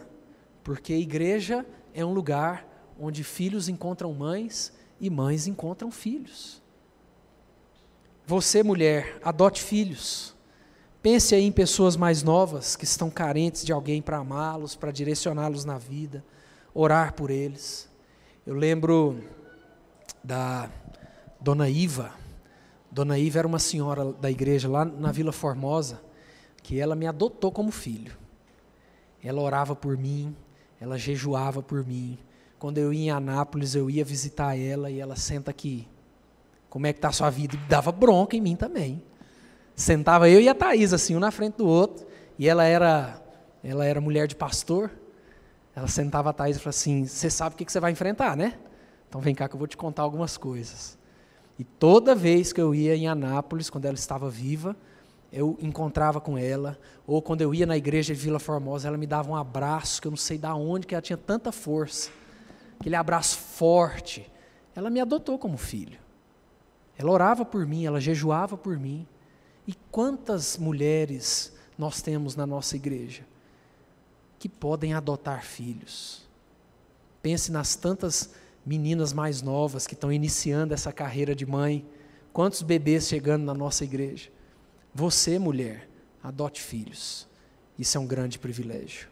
porque 0.62 0.94
igreja 0.94 1.66
é 1.94 2.04
um 2.04 2.12
lugar 2.12 2.68
onde 3.00 3.24
filhos 3.24 3.70
encontram 3.70 4.13
mães 4.13 4.74
e 5.00 5.10
mães 5.10 5.48
encontram 5.48 5.89
filhos. 5.89 6.62
Você, 8.28 8.62
mulher, 8.62 9.22
adote 9.24 9.63
filhos. 9.63 10.36
Pense 11.04 11.36
aí 11.36 11.44
em 11.44 11.52
pessoas 11.52 11.98
mais 11.98 12.24
novas 12.24 12.78
que 12.78 12.86
estão 12.86 13.10
carentes 13.10 13.66
de 13.66 13.74
alguém 13.74 14.02
para 14.02 14.20
amá-los, 14.20 14.74
para 14.74 14.89
direcioná-los 14.89 15.66
na 15.66 15.78
vida, 15.78 16.24
orar 16.74 17.12
por 17.12 17.30
eles. 17.30 17.89
Eu 18.48 18.56
lembro 18.56 19.22
da 20.24 20.72
Dona 21.42 21.68
Iva. 21.68 22.13
Dona 22.89 23.20
Iva 23.20 23.39
era 23.39 23.48
uma 23.50 23.60
senhora 23.60 24.13
da 24.13 24.32
igreja 24.32 24.70
lá 24.70 24.86
na 24.86 25.12
Vila 25.12 25.34
Formosa, 25.34 26.02
que 26.62 26.80
ela 26.80 26.96
me 26.96 27.06
adotou 27.06 27.52
como 27.52 27.70
filho. 27.70 28.18
Ela 29.22 29.42
orava 29.42 29.76
por 29.76 29.98
mim, 29.98 30.34
ela 30.80 30.98
jejuava 30.98 31.62
por 31.62 31.86
mim. 31.86 32.18
Quando 32.58 32.78
eu 32.78 32.94
ia 32.94 33.02
em 33.02 33.10
Anápolis, 33.12 33.76
eu 33.76 33.89
ia 33.89 34.06
visitar 34.06 34.58
ela 34.58 34.89
e 34.89 35.02
ela 35.02 35.18
senta 35.18 35.52
aqui. 35.52 35.86
Como 36.70 36.88
é 36.88 36.94
que 36.94 37.00
está 37.00 37.10
a 37.10 37.12
sua 37.12 37.30
vida? 37.30 37.56
E 37.56 37.58
dava 37.68 37.92
bronca 37.92 38.38
em 38.38 38.42
mim 38.42 38.56
também. 38.56 39.04
Sentava 39.75 40.29
eu 40.29 40.39
e 40.39 40.47
a 40.47 40.55
Thaís, 40.55 40.93
assim, 40.93 41.15
um 41.15 41.19
na 41.19 41.31
frente 41.31 41.57
do 41.57 41.67
outro. 41.67 42.05
E 42.38 42.47
ela 42.47 42.63
era, 42.63 43.21
ela 43.63 43.86
era 43.86 43.99
mulher 43.99 44.27
de 44.27 44.36
pastor. 44.36 44.91
Ela 45.75 45.88
sentava 45.88 46.29
a 46.29 46.33
Thaís 46.33 46.57
e 46.57 46.59
falava 46.59 46.69
assim: 46.69 47.05
Você 47.05 47.29
sabe 47.29 47.55
o 47.55 47.57
que 47.57 47.71
você 47.71 47.79
vai 47.79 47.91
enfrentar, 47.91 48.38
né? 48.38 48.57
Então 49.09 49.21
vem 49.21 49.36
cá 49.36 49.47
que 49.47 49.55
eu 49.55 49.59
vou 49.59 49.67
te 49.67 49.77
contar 49.77 50.03
algumas 50.03 50.38
coisas. 50.38 50.97
E 51.57 51.63
toda 51.63 52.15
vez 52.15 52.51
que 52.51 52.59
eu 52.59 52.73
ia 52.73 52.95
em 52.95 53.07
Anápolis, 53.07 53.69
quando 53.69 53.86
ela 53.86 53.95
estava 53.95 54.29
viva, 54.29 54.75
eu 55.31 55.57
encontrava 55.62 56.19
com 56.19 56.38
ela, 56.38 56.77
ou 57.05 57.21
quando 57.21 57.41
eu 57.41 57.53
ia 57.53 57.65
na 57.65 57.77
igreja 57.77 58.13
de 58.13 58.19
Vila 58.19 58.39
Formosa, 58.39 58.88
ela 58.88 58.97
me 58.97 59.07
dava 59.07 59.31
um 59.31 59.36
abraço, 59.36 60.01
que 60.01 60.07
eu 60.07 60.12
não 60.12 60.17
sei 60.17 60.38
de 60.38 60.47
onde, 60.47 60.86
que 60.86 60.95
ela 60.95 61.01
tinha 61.01 61.17
tanta 61.17 61.51
força. 61.51 62.12
Aquele 62.79 62.95
abraço 62.95 63.38
forte. 63.38 64.31
Ela 64.75 64.89
me 64.89 64.99
adotou 64.99 65.38
como 65.38 65.57
filho. 65.57 65.97
Ela 66.97 67.12
orava 67.12 67.45
por 67.45 67.65
mim, 67.65 67.86
ela 67.86 67.99
jejuava 67.99 68.57
por 68.57 68.77
mim. 68.77 69.07
Quantas 69.93 70.58
mulheres 70.58 71.53
nós 71.77 72.01
temos 72.01 72.36
na 72.36 72.47
nossa 72.47 72.75
igreja 72.75 73.21
que 74.39 74.49
podem 74.49 74.95
adotar 74.95 75.45
filhos. 75.45 76.27
Pense 77.21 77.51
nas 77.51 77.75
tantas 77.75 78.32
meninas 78.65 79.13
mais 79.13 79.43
novas 79.43 79.86
que 79.86 79.93
estão 79.93 80.12
iniciando 80.12 80.73
essa 80.73 80.91
carreira 80.91 81.36
de 81.36 81.45
mãe. 81.45 81.86
Quantos 82.34 82.63
bebês 82.63 83.08
chegando 83.08 83.43
na 83.43 83.53
nossa 83.53 83.84
igreja? 83.84 84.32
Você, 84.95 85.38
mulher, 85.38 85.88
adote 86.23 86.60
filhos. 86.60 87.27
Isso 87.77 87.95
é 87.95 88.01
um 88.01 88.08
grande 88.08 88.39
privilégio. 88.39 89.08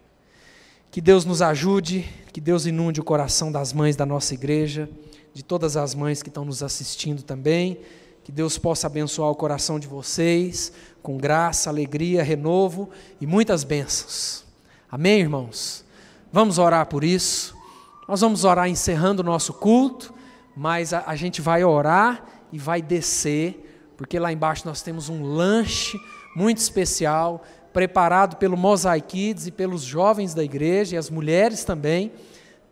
Que 0.90 1.00
Deus 1.00 1.24
nos 1.24 1.42
ajude, 1.42 2.10
que 2.32 2.40
Deus 2.40 2.66
inunde 2.66 3.00
o 3.00 3.04
coração 3.04 3.52
das 3.52 3.72
mães 3.72 3.94
da 3.94 4.04
nossa 4.04 4.34
igreja, 4.34 4.90
de 5.32 5.44
todas 5.44 5.76
as 5.76 5.94
mães 5.94 6.24
que 6.24 6.28
estão 6.28 6.44
nos 6.44 6.60
assistindo 6.60 7.22
também. 7.22 7.78
Que 8.24 8.30
Deus 8.30 8.56
possa 8.56 8.86
abençoar 8.86 9.30
o 9.30 9.34
coração 9.34 9.80
de 9.80 9.86
vocês 9.86 10.72
com 11.02 11.16
graça, 11.16 11.68
alegria, 11.68 12.22
renovo 12.22 12.88
e 13.20 13.26
muitas 13.26 13.64
bênçãos. 13.64 14.44
Amém, 14.90 15.20
irmãos? 15.20 15.84
Vamos 16.32 16.58
orar 16.58 16.86
por 16.86 17.02
isso. 17.02 17.56
Nós 18.06 18.20
vamos 18.20 18.44
orar 18.44 18.68
encerrando 18.68 19.22
o 19.22 19.24
nosso 19.24 19.52
culto, 19.52 20.14
mas 20.56 20.92
a, 20.92 21.02
a 21.06 21.16
gente 21.16 21.40
vai 21.40 21.64
orar 21.64 22.24
e 22.52 22.58
vai 22.58 22.80
descer, 22.80 23.92
porque 23.96 24.18
lá 24.18 24.32
embaixo 24.32 24.66
nós 24.66 24.82
temos 24.82 25.08
um 25.08 25.24
lanche 25.24 25.98
muito 26.36 26.58
especial, 26.58 27.42
preparado 27.72 28.36
pelo 28.36 28.56
Mosaic 28.56 29.08
Kids 29.08 29.46
e 29.46 29.50
pelos 29.50 29.82
jovens 29.82 30.34
da 30.34 30.44
igreja 30.44 30.94
e 30.94 30.98
as 30.98 31.10
mulheres 31.10 31.64
também. 31.64 32.12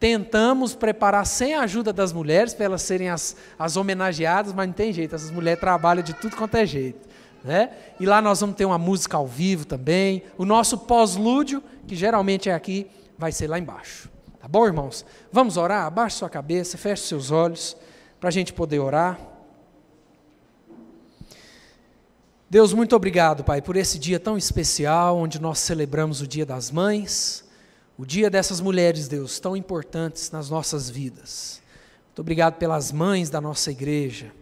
Tentamos 0.01 0.75
preparar 0.75 1.27
sem 1.27 1.55
a 1.55 1.61
ajuda 1.61 1.93
das 1.93 2.11
mulheres, 2.11 2.55
para 2.55 2.65
elas 2.65 2.81
serem 2.81 3.11
as, 3.11 3.37
as 3.59 3.77
homenageadas, 3.77 4.55
mas 4.55 4.67
não 4.67 4.73
tem 4.73 4.95
jeito, 4.95 5.15
essas 5.15 5.31
mulheres 5.31 5.61
trabalham 5.61 6.03
de 6.03 6.15
tudo 6.15 6.35
quanto 6.35 6.57
é 6.57 6.65
jeito. 6.65 7.07
Né? 7.45 7.71
E 8.01 8.07
lá 8.07 8.23
nós 8.23 8.41
vamos 8.41 8.57
ter 8.57 8.65
uma 8.65 8.79
música 8.79 9.19
ao 9.19 9.27
vivo 9.27 9.67
também. 9.67 10.23
O 10.39 10.45
nosso 10.47 10.79
pós-lúdio, 10.79 11.63
que 11.87 11.95
geralmente 11.95 12.49
é 12.49 12.55
aqui, 12.55 12.87
vai 13.19 13.31
ser 13.31 13.47
lá 13.47 13.59
embaixo. 13.59 14.09
Tá 14.41 14.49
bom, 14.49 14.67
irmãos? 14.67 15.05
Vamos 15.31 15.59
orar? 15.59 15.85
Abaixe 15.85 16.17
sua 16.17 16.31
cabeça, 16.31 16.79
feche 16.79 17.03
seus 17.03 17.31
olhos, 17.31 17.77
para 18.19 18.29
a 18.29 18.33
gente 18.33 18.55
poder 18.55 18.79
orar. 18.79 19.21
Deus, 22.49 22.73
muito 22.73 22.97
obrigado, 22.97 23.45
Pai, 23.45 23.61
por 23.61 23.77
esse 23.77 23.99
dia 23.99 24.19
tão 24.19 24.37
especial, 24.37 25.19
onde 25.19 25.41
nós 25.41 25.59
celebramos 25.59 26.23
o 26.23 26.27
Dia 26.27 26.45
das 26.45 26.71
Mães, 26.71 27.45
o 28.01 28.07
dia 28.07 28.31
dessas 28.31 28.63
mulheres, 28.63 29.09
Deus, 29.09 29.39
tão 29.39 29.55
importantes 29.55 30.31
nas 30.31 30.49
nossas 30.49 30.89
vidas. 30.89 31.61
Muito 32.07 32.21
obrigado 32.21 32.55
pelas 32.55 32.91
mães 32.91 33.29
da 33.29 33.43
nossa 33.43 33.71
igreja. 33.71 34.33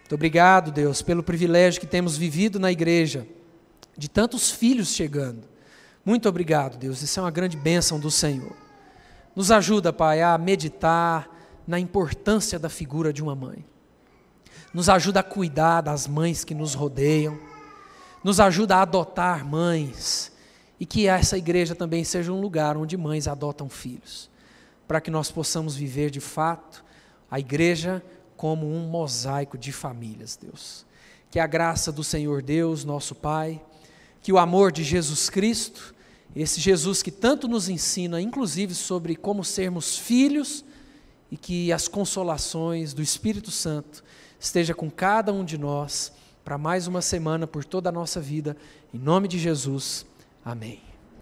Muito 0.00 0.14
obrigado, 0.14 0.70
Deus, 0.70 1.00
pelo 1.00 1.22
privilégio 1.22 1.80
que 1.80 1.86
temos 1.86 2.18
vivido 2.18 2.60
na 2.60 2.70
igreja, 2.70 3.26
de 3.96 4.06
tantos 4.10 4.50
filhos 4.50 4.88
chegando. 4.88 5.48
Muito 6.04 6.28
obrigado, 6.28 6.76
Deus, 6.76 7.00
isso 7.00 7.18
é 7.18 7.22
uma 7.22 7.30
grande 7.30 7.56
bênção 7.56 7.98
do 7.98 8.10
Senhor. 8.10 8.54
Nos 9.34 9.50
ajuda, 9.50 9.94
Pai, 9.94 10.20
a 10.20 10.36
meditar 10.36 11.26
na 11.66 11.80
importância 11.80 12.58
da 12.58 12.68
figura 12.68 13.14
de 13.14 13.22
uma 13.22 13.34
mãe. 13.34 13.64
Nos 14.74 14.90
ajuda 14.90 15.20
a 15.20 15.22
cuidar 15.22 15.80
das 15.80 16.06
mães 16.06 16.44
que 16.44 16.54
nos 16.54 16.74
rodeiam 16.74 17.38
nos 18.26 18.40
ajuda 18.40 18.78
a 18.78 18.82
adotar 18.82 19.46
mães 19.46 20.32
e 20.78 20.86
que 20.86 21.06
essa 21.06 21.38
igreja 21.38 21.74
também 21.74 22.04
seja 22.04 22.32
um 22.32 22.40
lugar 22.40 22.76
onde 22.76 22.96
mães 22.96 23.26
adotam 23.26 23.68
filhos, 23.68 24.30
para 24.86 25.00
que 25.00 25.10
nós 25.10 25.30
possamos 25.30 25.74
viver 25.74 26.10
de 26.10 26.20
fato 26.20 26.84
a 27.30 27.40
igreja 27.40 28.02
como 28.36 28.70
um 28.70 28.88
mosaico 28.88 29.56
de 29.56 29.72
famílias, 29.72 30.36
Deus. 30.36 30.84
Que 31.30 31.40
a 31.40 31.46
graça 31.46 31.90
do 31.90 32.04
Senhor 32.04 32.42
Deus, 32.42 32.84
nosso 32.84 33.14
Pai, 33.14 33.60
que 34.22 34.32
o 34.32 34.38
amor 34.38 34.70
de 34.70 34.84
Jesus 34.84 35.30
Cristo, 35.30 35.94
esse 36.34 36.60
Jesus 36.60 37.02
que 37.02 37.10
tanto 37.10 37.48
nos 37.48 37.68
ensina, 37.68 38.20
inclusive 38.20 38.74
sobre 38.74 39.16
como 39.16 39.42
sermos 39.42 39.98
filhos, 39.98 40.64
e 41.30 41.36
que 41.36 41.72
as 41.72 41.88
consolações 41.88 42.92
do 42.92 43.02
Espírito 43.02 43.50
Santo 43.50 44.04
esteja 44.38 44.74
com 44.74 44.90
cada 44.90 45.32
um 45.32 45.44
de 45.44 45.58
nós 45.58 46.12
para 46.44 46.56
mais 46.56 46.86
uma 46.86 47.02
semana 47.02 47.46
por 47.46 47.64
toda 47.64 47.88
a 47.88 47.92
nossa 47.92 48.20
vida. 48.20 48.56
Em 48.94 48.98
nome 48.98 49.26
de 49.26 49.38
Jesus, 49.38 50.06
amém. 50.46 50.85